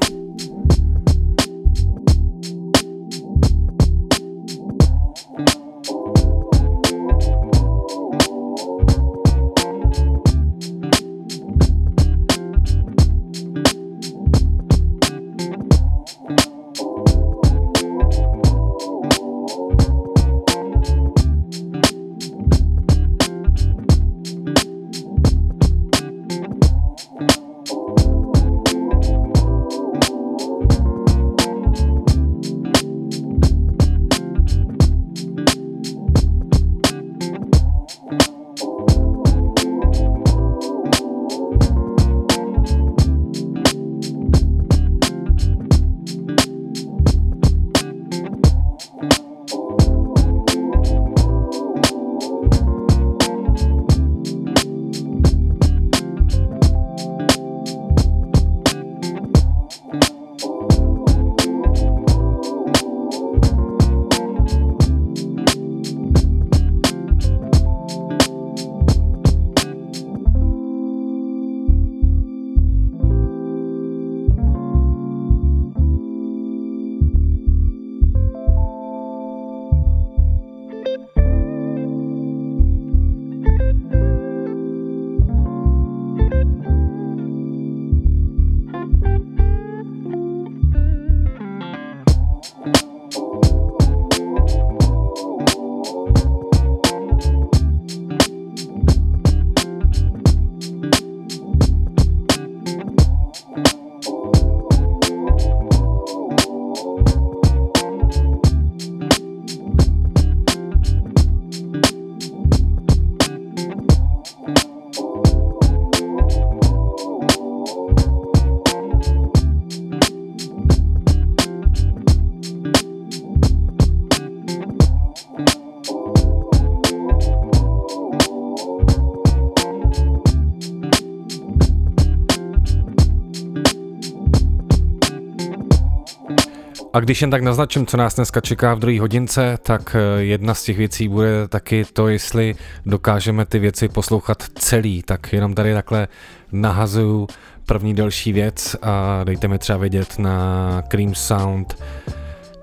Když 137.07 137.21
jen 137.21 137.31
tak 137.31 137.43
naznačím, 137.43 137.87
co 137.87 137.97
nás 137.97 138.15
dneska 138.15 138.41
čeká 138.41 138.75
v 138.75 138.79
druhé 138.79 139.01
hodince, 139.01 139.59
tak 139.63 139.97
eh, 139.97 140.23
jedna 140.23 140.55
z 140.55 140.63
těch 140.63 140.79
věcí 140.79 141.09
bude 141.09 141.49
taky 141.49 141.85
to, 141.93 142.09
jestli 142.09 142.55
dokážeme 142.87 143.47
ty 143.47 143.59
věci 143.59 143.89
poslouchat 143.89 144.43
celý. 144.55 145.03
Tak 145.03 145.33
jenom 145.33 145.55
tady 145.55 145.75
takhle 145.75 146.09
nahazuju 146.53 147.27
první 147.67 147.95
další 147.95 148.33
věc 148.33 148.77
a 148.83 149.25
dejte 149.25 149.49
mi 149.49 149.59
třeba 149.59 149.79
vědět 149.79 150.19
na 150.19 150.83
Cream 150.89 151.15
Sound 151.15 151.77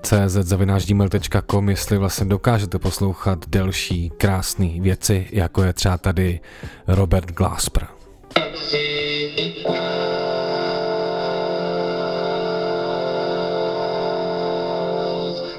cz.gmail.com, 0.02 1.68
jestli 1.68 1.98
vlastně 1.98 2.26
dokážete 2.26 2.78
poslouchat 2.78 3.48
delší 3.48 4.10
krásné 4.18 4.68
věci, 4.80 5.26
jako 5.30 5.62
je 5.62 5.72
třeba 5.72 5.98
tady 5.98 6.40
Robert 6.86 7.32
Glasper. 7.32 7.86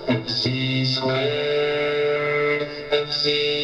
MC 0.08 0.86
squared, 0.86 2.68
MC 2.91 3.55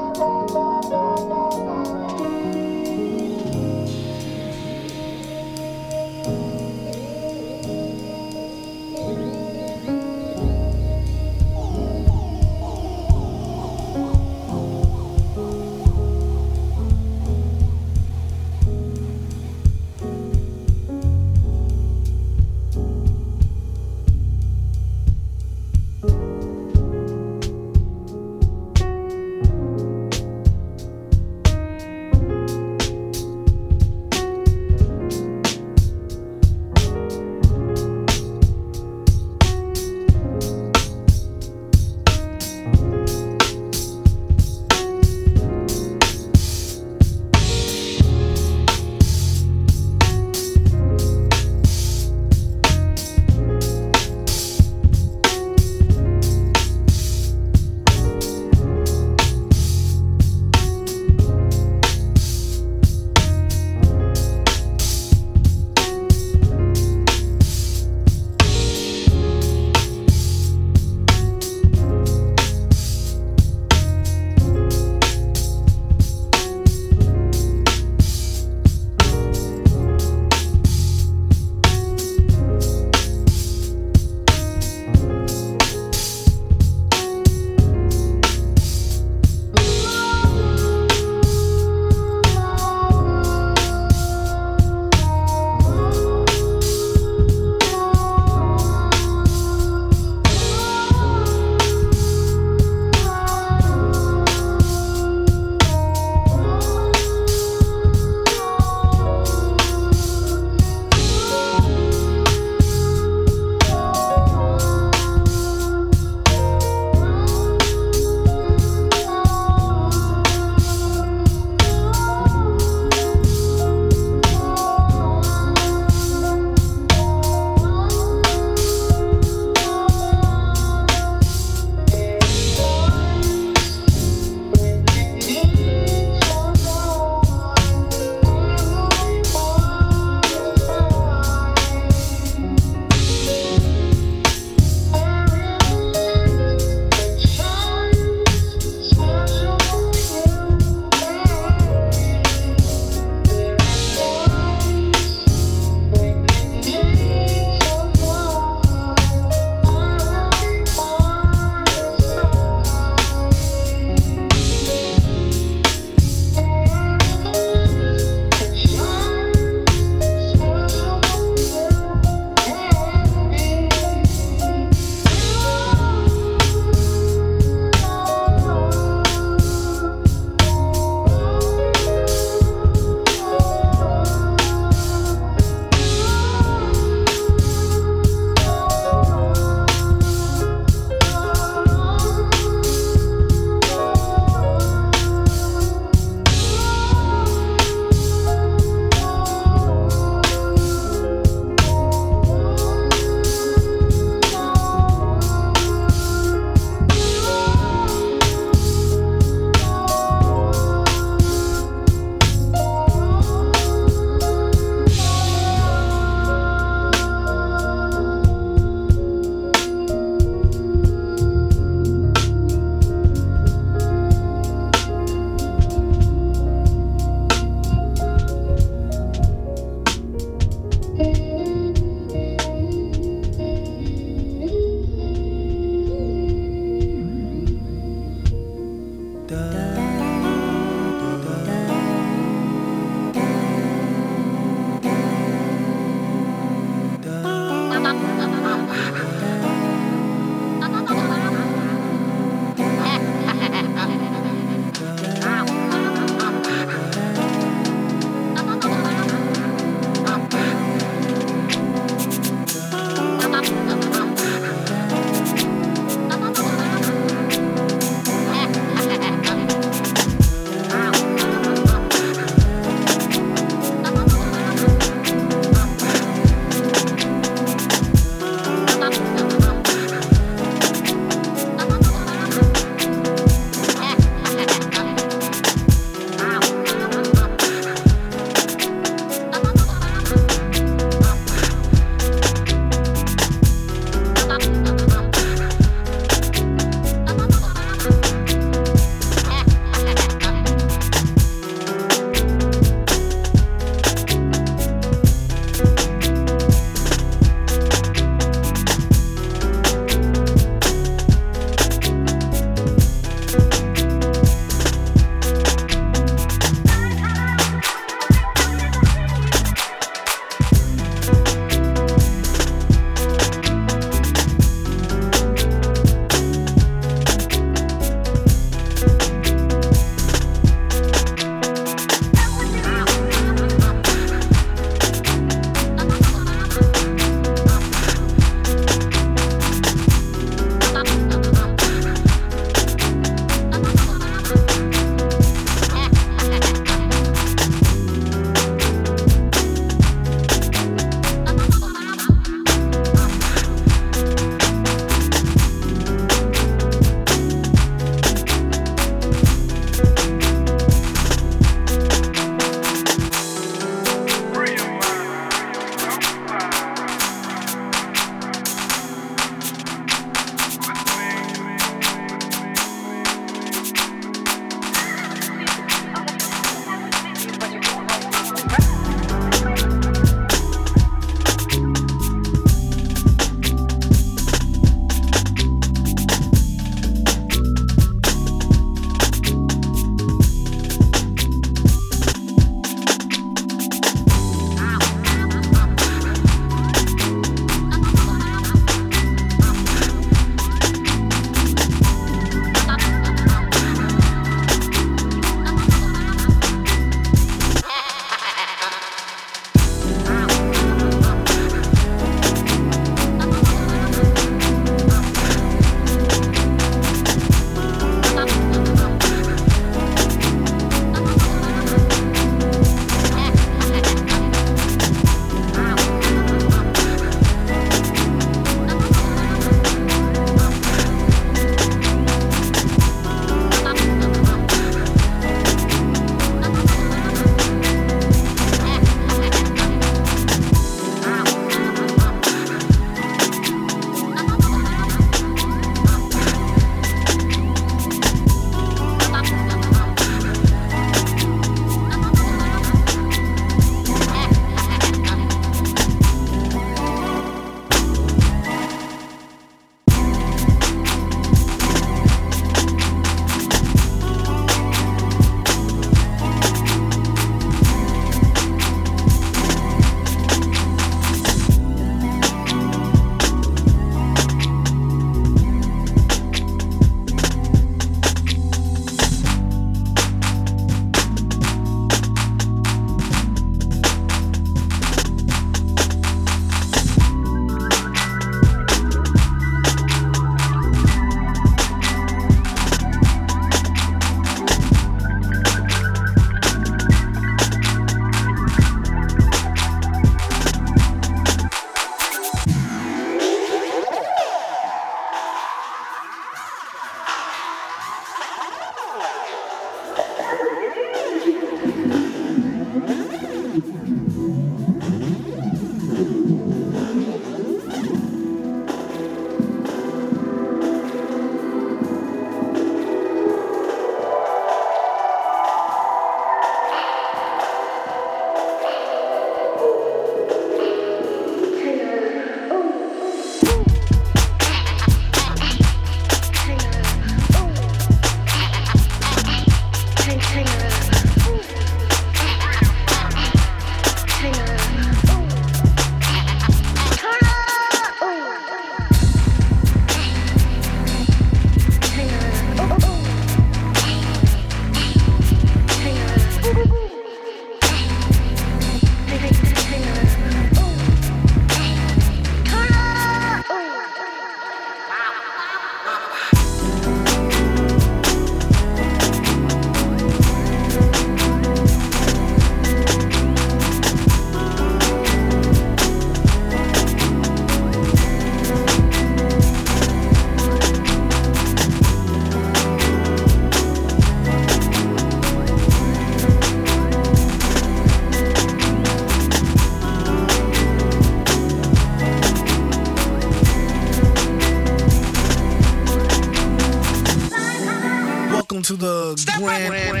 fue. 599.41 599.67
fue, 599.67 599.81
fue. 599.89 600.00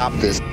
Stop 0.00 0.12
this. 0.14 0.49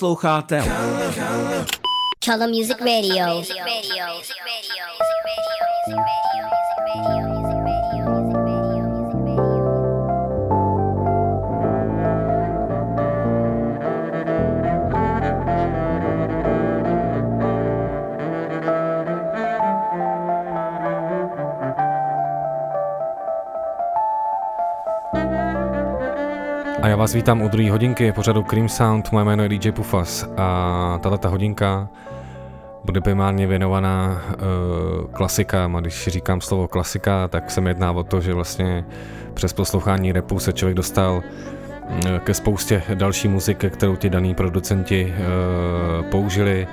Posloucháte 0.00 0.62
Color 2.24 2.48
Music 2.48 2.78
Radio. 2.78 3.42
A 26.82 26.88
já 26.88 26.96
vás 26.96 27.14
vítám 27.14 27.42
u 27.42 27.48
druhé 27.48 27.70
hodinky 27.70 28.12
pořadu 28.12 28.42
Cream 28.42 28.68
Sound, 28.68 29.12
moje 29.12 29.24
jméno 29.24 29.42
je 29.42 29.48
DJ 29.48 29.72
Pufas 29.72 30.28
a 30.36 30.98
tato 31.02 31.30
hodinka 31.30 31.88
bude 32.84 33.00
primárně 33.00 33.46
věnovaná 33.46 34.22
uh, 34.32 35.06
klasikám. 35.12 35.76
A 35.76 35.80
když 35.80 36.08
říkám 36.08 36.40
slovo 36.40 36.68
klasika, 36.68 37.28
tak 37.28 37.50
se 37.50 37.60
mi 37.60 37.70
jedná 37.70 37.92
o 37.92 38.04
to, 38.04 38.20
že 38.20 38.34
vlastně 38.34 38.84
přes 39.34 39.52
poslouchání 39.52 40.12
repu 40.12 40.38
se 40.38 40.52
člověk 40.52 40.76
dostal 40.76 41.22
uh, 41.22 42.18
ke 42.18 42.34
spoustě 42.34 42.82
další 42.94 43.28
muziky, 43.28 43.70
kterou 43.70 43.96
ti 43.96 44.10
daný 44.10 44.34
producenti 44.34 45.14
uh, 45.14 46.06
použili, 46.06 46.66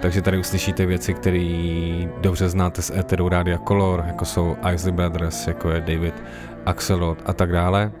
takže 0.00 0.22
tady 0.22 0.38
uslyšíte 0.38 0.86
věci, 0.86 1.14
které 1.14 2.06
dobře 2.20 2.48
znáte 2.48 2.82
z 2.82 2.90
Etheru 2.90 3.28
Rádia 3.28 3.58
Color, 3.58 4.04
jako 4.06 4.24
jsou 4.24 4.56
Isley 4.74 4.92
Brothers, 4.92 5.46
jako 5.46 5.70
je 5.70 5.80
David 5.80 6.22
Axelrod 6.66 7.18
a 7.26 7.32
tak 7.32 7.52
dále 7.52 7.92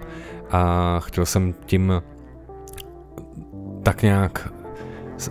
a 0.52 1.00
chtěl 1.04 1.26
jsem 1.26 1.54
tím 1.66 2.02
tak 3.82 4.02
nějak 4.02 4.52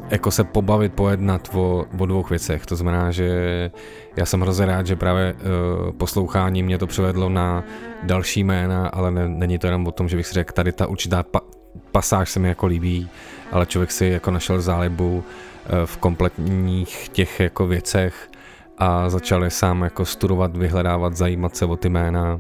jako 0.10 0.32
se 0.32 0.44
pobavit, 0.44 0.94
pojednat 0.94 1.50
o, 1.54 1.86
o 2.00 2.06
dvou 2.06 2.26
věcech. 2.30 2.66
To 2.66 2.76
znamená, 2.76 3.12
že 3.12 3.72
já 4.16 4.26
jsem 4.26 4.42
hrozně 4.42 4.66
rád, 4.66 4.88
že 4.88 4.96
právě 4.96 5.34
uh, 5.34 5.92
poslouchání 5.92 6.64
mě 6.64 6.78
to 6.78 6.88
přivedlo 6.88 7.30
na 7.30 7.64
další 8.04 8.44
jména, 8.44 8.88
ale 8.88 9.12
ne, 9.12 9.28
není 9.28 9.60
to 9.60 9.68
jenom 9.68 9.88
o 9.88 9.92
tom, 9.92 10.10
že 10.10 10.18
bych 10.18 10.28
si 10.28 10.34
řekl, 10.34 10.54
tady 10.54 10.72
ta 10.72 10.88
určitá 10.88 11.24
pa, 11.24 11.42
pasáž 11.92 12.30
se 12.30 12.40
mi 12.40 12.48
jako 12.48 12.66
líbí, 12.66 13.10
ale 13.52 13.66
člověk 13.66 13.92
si 13.92 14.06
jako 14.06 14.32
našel 14.32 14.62
zálibu 14.62 15.16
uh, 15.16 15.86
v 15.86 15.98
kompletních 15.98 17.10
těch 17.10 17.40
jako 17.40 17.68
věcech 17.68 18.30
a 18.78 19.10
začal 19.10 19.44
je 19.44 19.50
sám 19.50 19.82
jako 19.82 20.06
studovat, 20.06 20.58
vyhledávat, 20.58 21.16
zajímat 21.16 21.56
se 21.56 21.66
o 21.66 21.76
ty 21.76 21.90
jména 21.90 22.40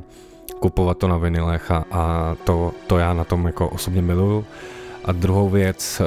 kupovat 0.60 0.98
to 0.98 1.08
na 1.08 1.18
vinilech 1.18 1.72
a, 1.72 1.86
a 1.92 2.36
to, 2.44 2.72
to 2.88 2.98
já 2.98 3.14
na 3.14 3.24
tom 3.24 3.46
jako 3.46 3.70
osobně 3.70 4.02
miluju. 4.02 4.46
A 5.06 5.12
druhou 5.12 5.50
věc, 5.50 6.02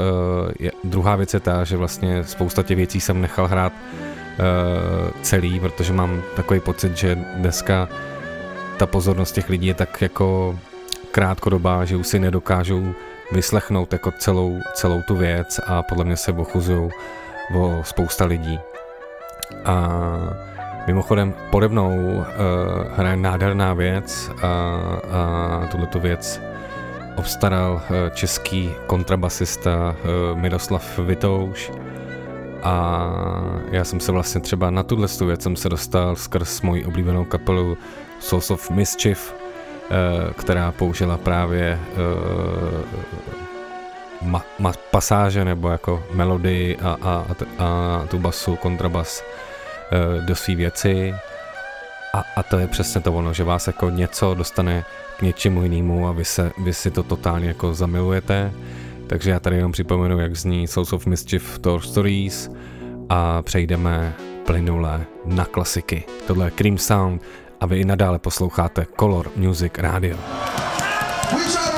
je, 0.61 0.73
druhá 0.85 1.17
věc 1.17 1.35
je 1.35 1.41
ta, 1.41 1.65
že 1.65 1.77
vlastně 1.77 2.25
spousta 2.25 2.63
těch 2.63 2.77
věcí 2.77 3.01
jsem 3.01 3.21
nechal 3.21 3.49
hrát 3.49 3.73
uh, 3.73 5.11
celý, 5.23 5.61
protože 5.61 5.93
mám 5.93 6.23
takový 6.37 6.61
pocit, 6.61 6.97
že 6.97 7.15
dneska 7.15 7.89
ta 8.77 8.87
pozornost 8.87 9.33
těch 9.33 9.49
lidí 9.49 9.67
je 9.67 9.75
tak 9.75 10.03
jako 10.03 10.59
krátkodobá, 11.11 11.85
že 11.85 11.97
už 11.97 12.07
si 12.07 12.19
nedokážou 12.19 12.95
vyslechnout 13.33 13.93
jako 13.93 14.11
celou, 14.11 14.59
celou 14.75 15.03
tu 15.03 15.17
věc 15.17 15.61
a 15.67 15.83
podle 15.83 16.05
mě 16.05 16.17
se 16.17 16.33
ochuzují 16.33 16.91
o 17.57 17.81
spousta 17.83 18.25
lidí. 18.25 18.61
A 19.65 19.89
Mimochodem, 20.87 21.35
pode 21.51 21.69
mnou 21.69 21.97
uh, 21.97 22.25
hraje 22.97 23.17
nádherná 23.17 23.75
věc 23.75 24.31
a, 24.43 24.47
a 25.13 25.67
tuto 25.71 26.01
věc 26.01 26.41
obstaral 27.17 27.73
uh, 27.75 27.81
český 28.15 28.71
kontrabasista 28.87 29.97
uh, 30.05 30.39
Miroslav 30.39 30.99
Vitouš. 30.99 31.73
A 32.63 33.07
já 33.71 33.85
jsem 33.85 34.01
se 34.01 34.13
vlastně 34.13 34.41
třeba 34.41 34.71
na 34.71 34.83
tuhle 34.83 35.09
věc 35.27 35.43
jsem 35.43 35.57
se 35.57 35.69
dostal 35.69 36.17
skrz 36.17 36.61
moji 36.63 36.85
oblíbenou 36.85 37.25
kapelu 37.25 37.79
Souls 38.21 38.51
of 38.51 38.71
Mischief, 38.71 39.35
uh, 39.35 40.33
která 40.33 40.73
použila 40.73 41.19
právě 41.19 41.81
uh, 41.97 42.81
ma, 44.23 44.45
ma, 44.59 44.73
pasáže 44.91 45.45
nebo 45.45 45.69
jako 45.69 46.03
melodii 46.13 46.77
a, 46.77 46.97
a, 47.03 47.25
a, 47.59 47.65
a 47.65 48.07
tu 48.11 48.19
basu, 48.19 48.57
kontrabas 48.57 49.25
Eh, 49.93 50.21
do 50.21 50.35
své 50.35 50.55
věci 50.55 51.15
a, 52.15 52.25
a 52.37 52.43
to 52.43 52.59
je 52.59 52.67
přesně 52.67 53.01
to 53.01 53.13
ono, 53.13 53.33
že 53.33 53.45
vás 53.45 53.67
jako 53.67 53.91
něco 53.91 54.35
dostane 54.35 54.85
k 55.19 55.23
něčemu 55.23 55.63
jinému 55.63 56.09
a 56.09 56.13
vy, 56.13 56.25
se, 56.25 56.53
vy 56.59 56.75
si 56.75 56.91
to 56.91 57.03
totálně 57.03 57.49
jako 57.49 57.75
zamilujete. 57.75 58.53
Takže 59.07 59.31
já 59.31 59.41
tady 59.41 59.57
jenom 59.57 59.73
připomenu, 59.73 60.19
jak 60.19 60.37
zní 60.37 60.67
Souls 60.67 60.93
of 60.93 61.07
Mischief 61.07 61.59
Tour 61.59 61.81
Stories 61.81 62.51
a 63.09 63.43
přejdeme 63.43 64.15
plynule 64.47 65.05
na 65.25 65.45
klasiky. 65.45 66.05
Tohle 66.27 66.47
je 66.47 66.51
Cream 66.51 66.79
Sound 66.79 67.23
a 67.61 67.67
vy 67.67 67.81
i 67.81 67.85
nadále 67.85 68.19
posloucháte 68.19 68.87
Color 68.99 69.31
Music 69.37 69.73
Radio. 69.79 70.17
We 71.33 71.74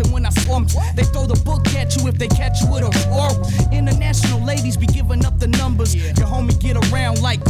and 0.00 0.12
when 0.12 0.26
I 0.26 0.30
slumped, 0.30 0.74
they 0.94 1.04
throw 1.04 1.26
the 1.26 1.40
book 1.44 1.66
at 1.74 1.96
you 1.96 2.08
if 2.08 2.18
they 2.18 2.28
catch 2.28 2.60
you 2.60 2.70
with 2.70 2.82
a 2.82 2.92
oral. 3.10 3.36
International 3.72 4.42
ladies 4.44 4.76
be 4.76 4.86
giving 4.86 5.24
up 5.24 5.38
the 5.38 5.48
numbers. 5.48 5.94
Your 5.94 6.26
homie 6.26 6.58
get 6.60 6.76
around 6.76 7.22
like 7.22 7.40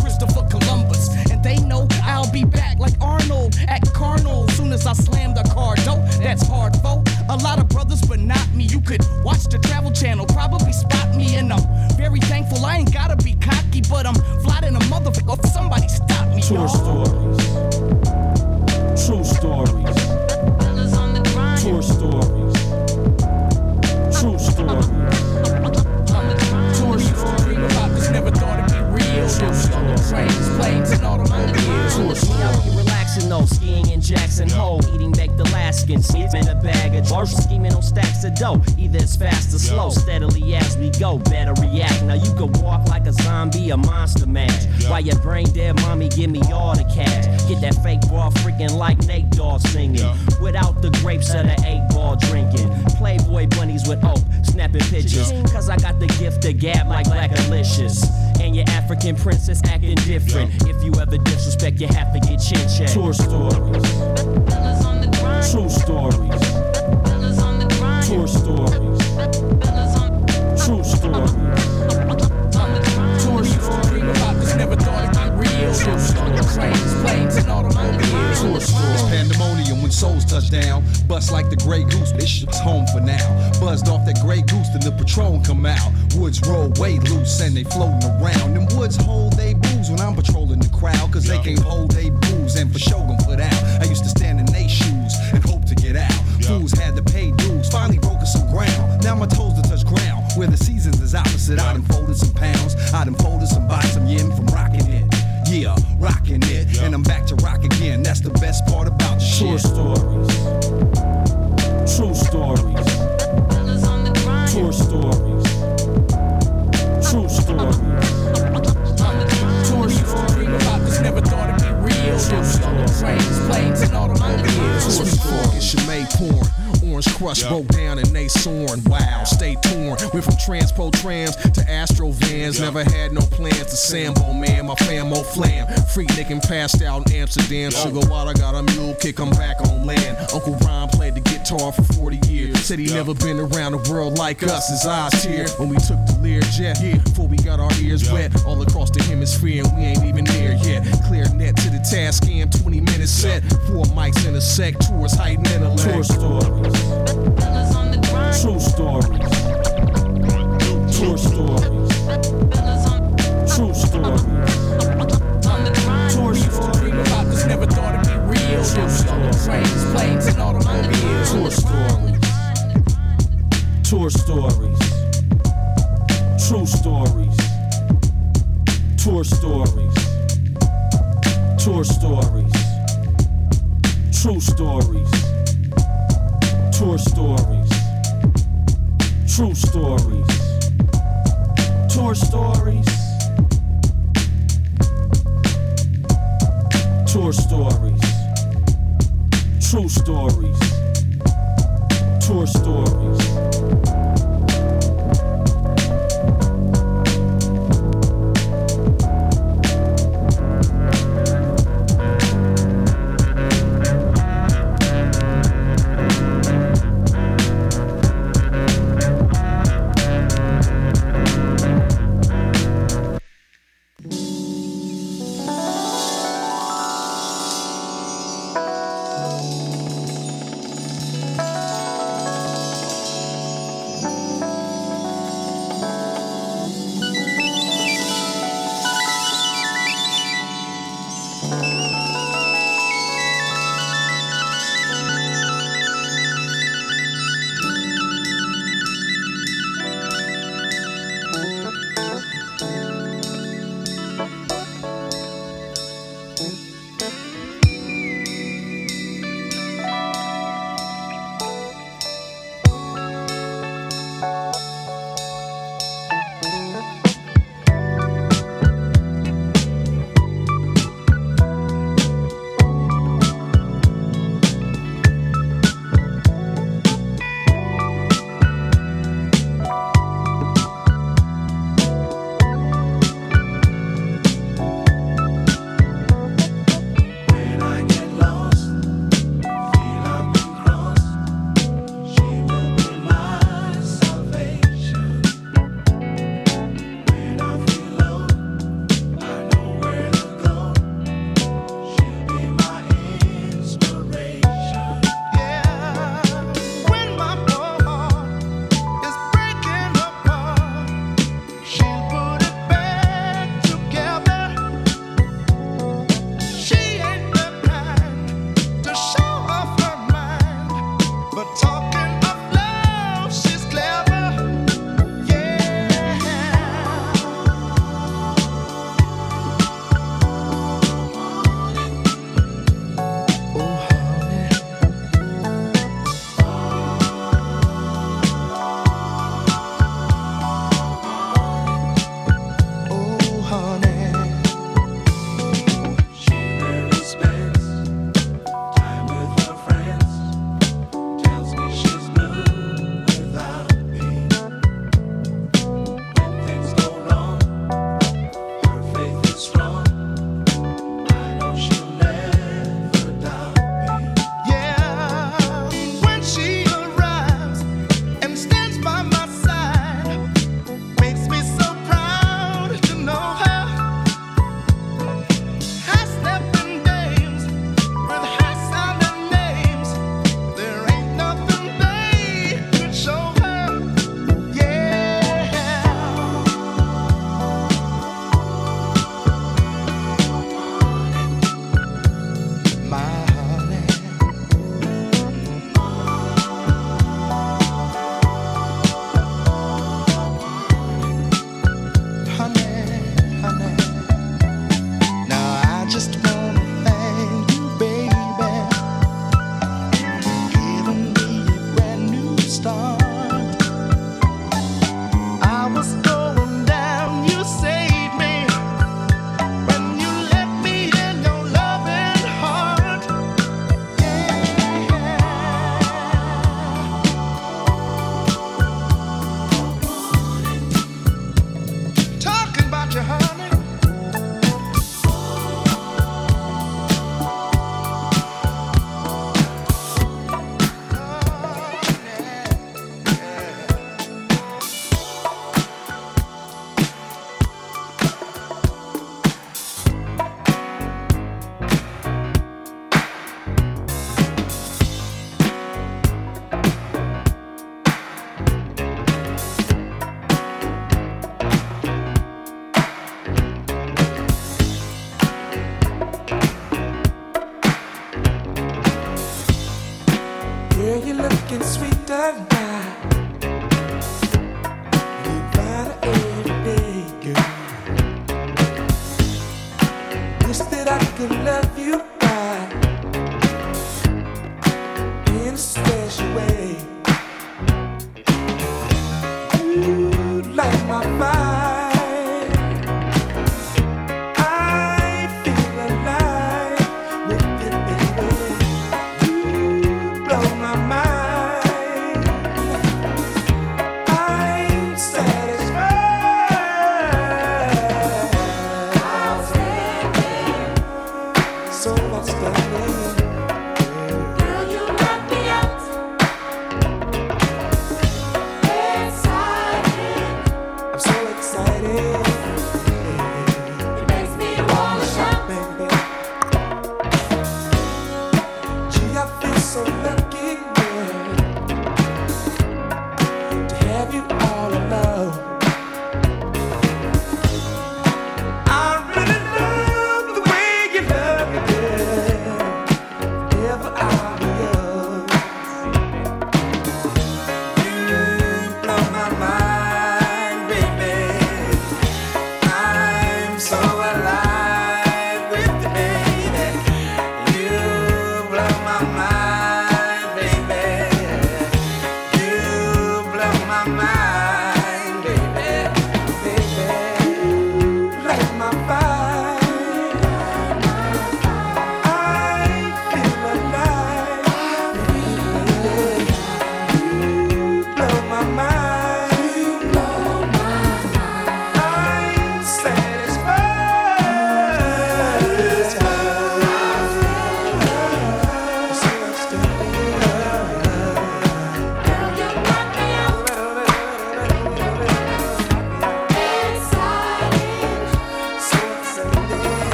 like 144.27 144.43
us, 144.43 144.69
his 144.71 144.85
eyes 144.85 145.23
tear 145.23 145.47
when 145.59 145.69
we 145.69 145.77
took 145.77 146.05
the 146.07 146.19
Learjet. 146.21 146.83
Yeah, 146.83 146.99
before 146.99 147.29
we 147.29 147.37
got 147.37 147.61
our 147.61 147.71
ears 147.81 148.09
yeah. 148.09 148.13
wet, 148.13 148.33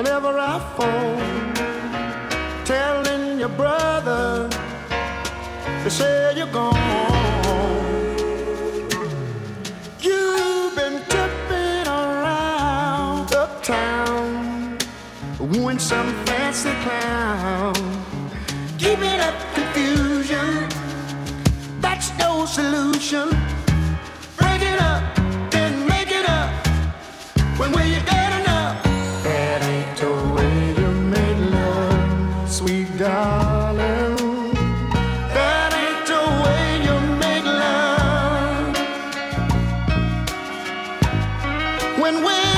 whenever 0.00 0.39
and 42.10 42.24
when 42.24 42.49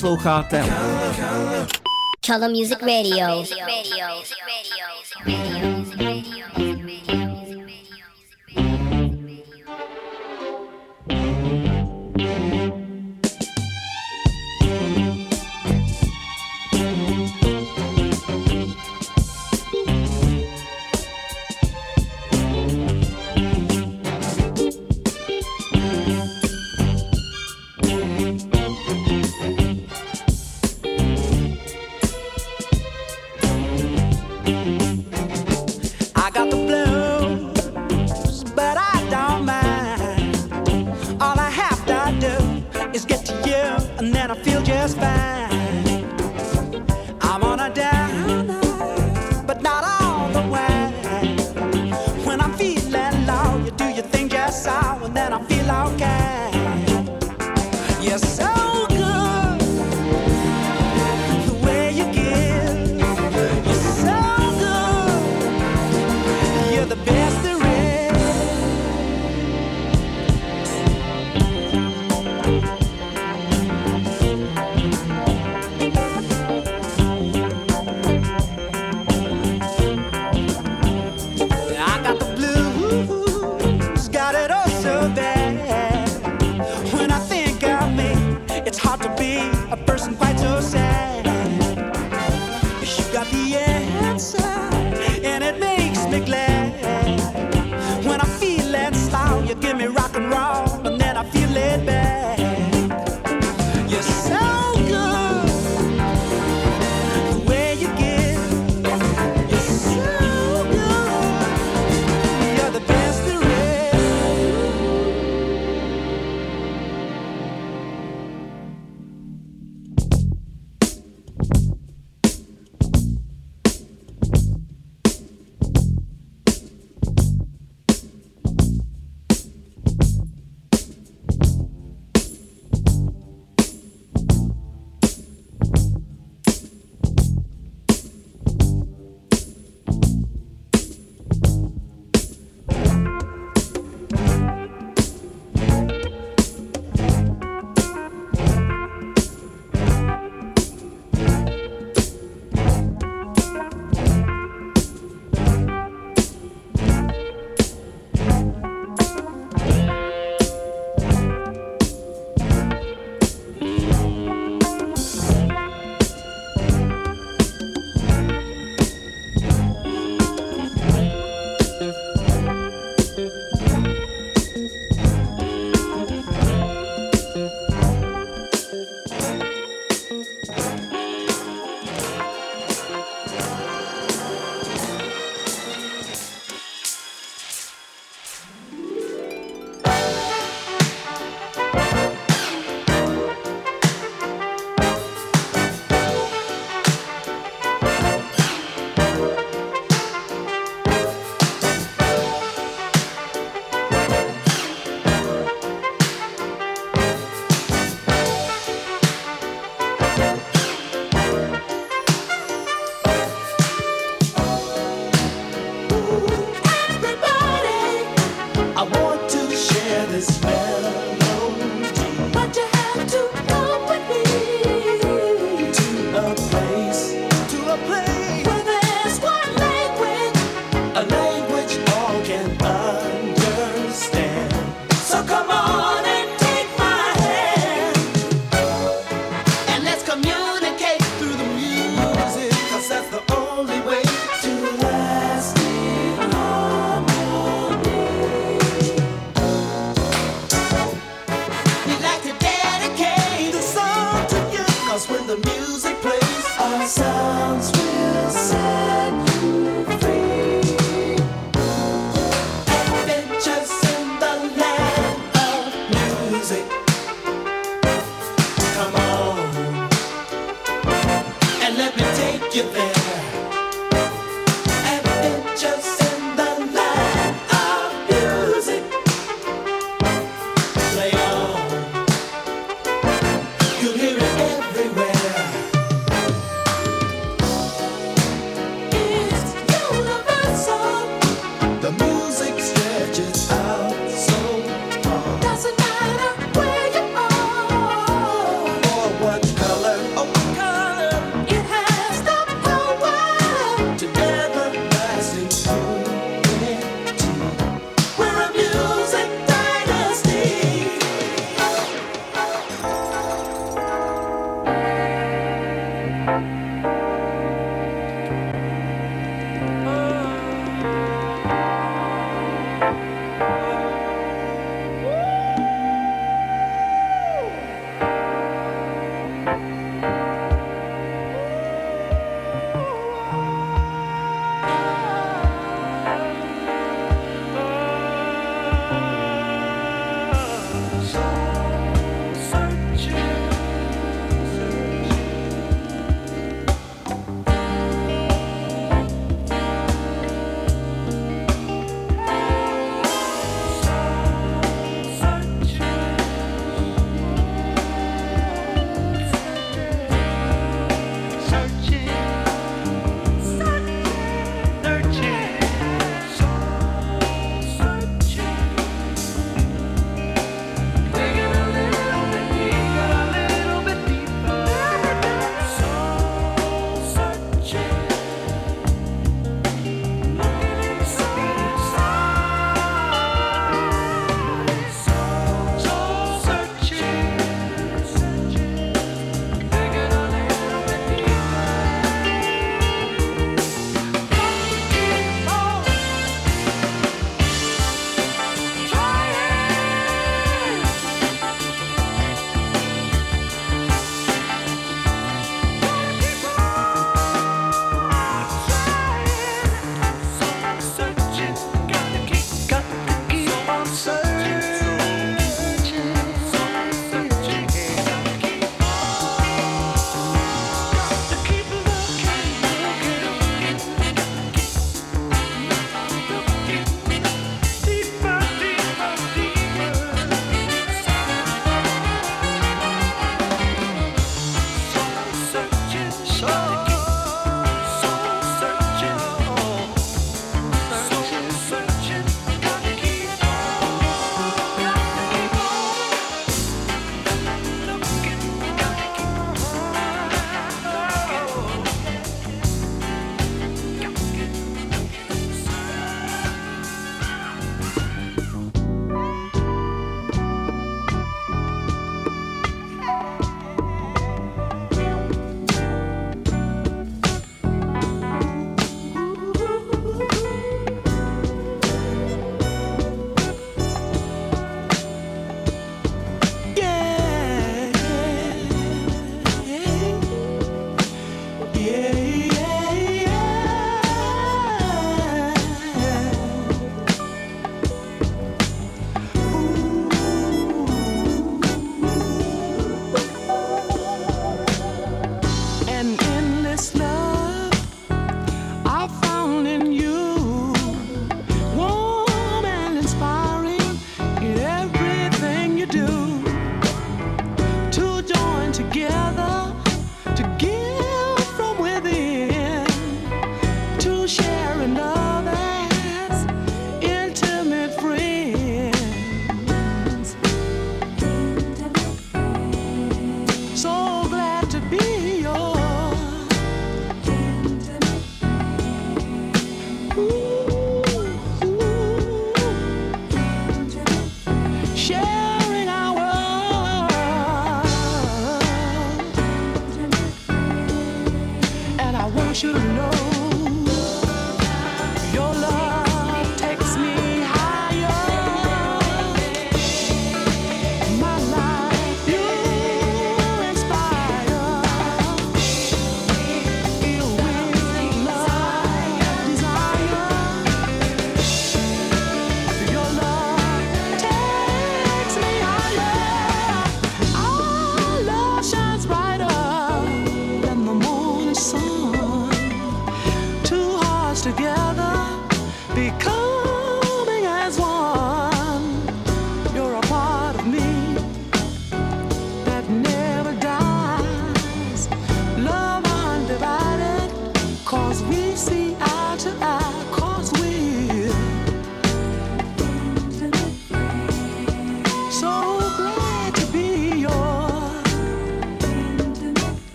Posloucháte 0.00 0.64
Color 2.26 2.50
Music 2.50 2.78
Radio. 2.80 3.44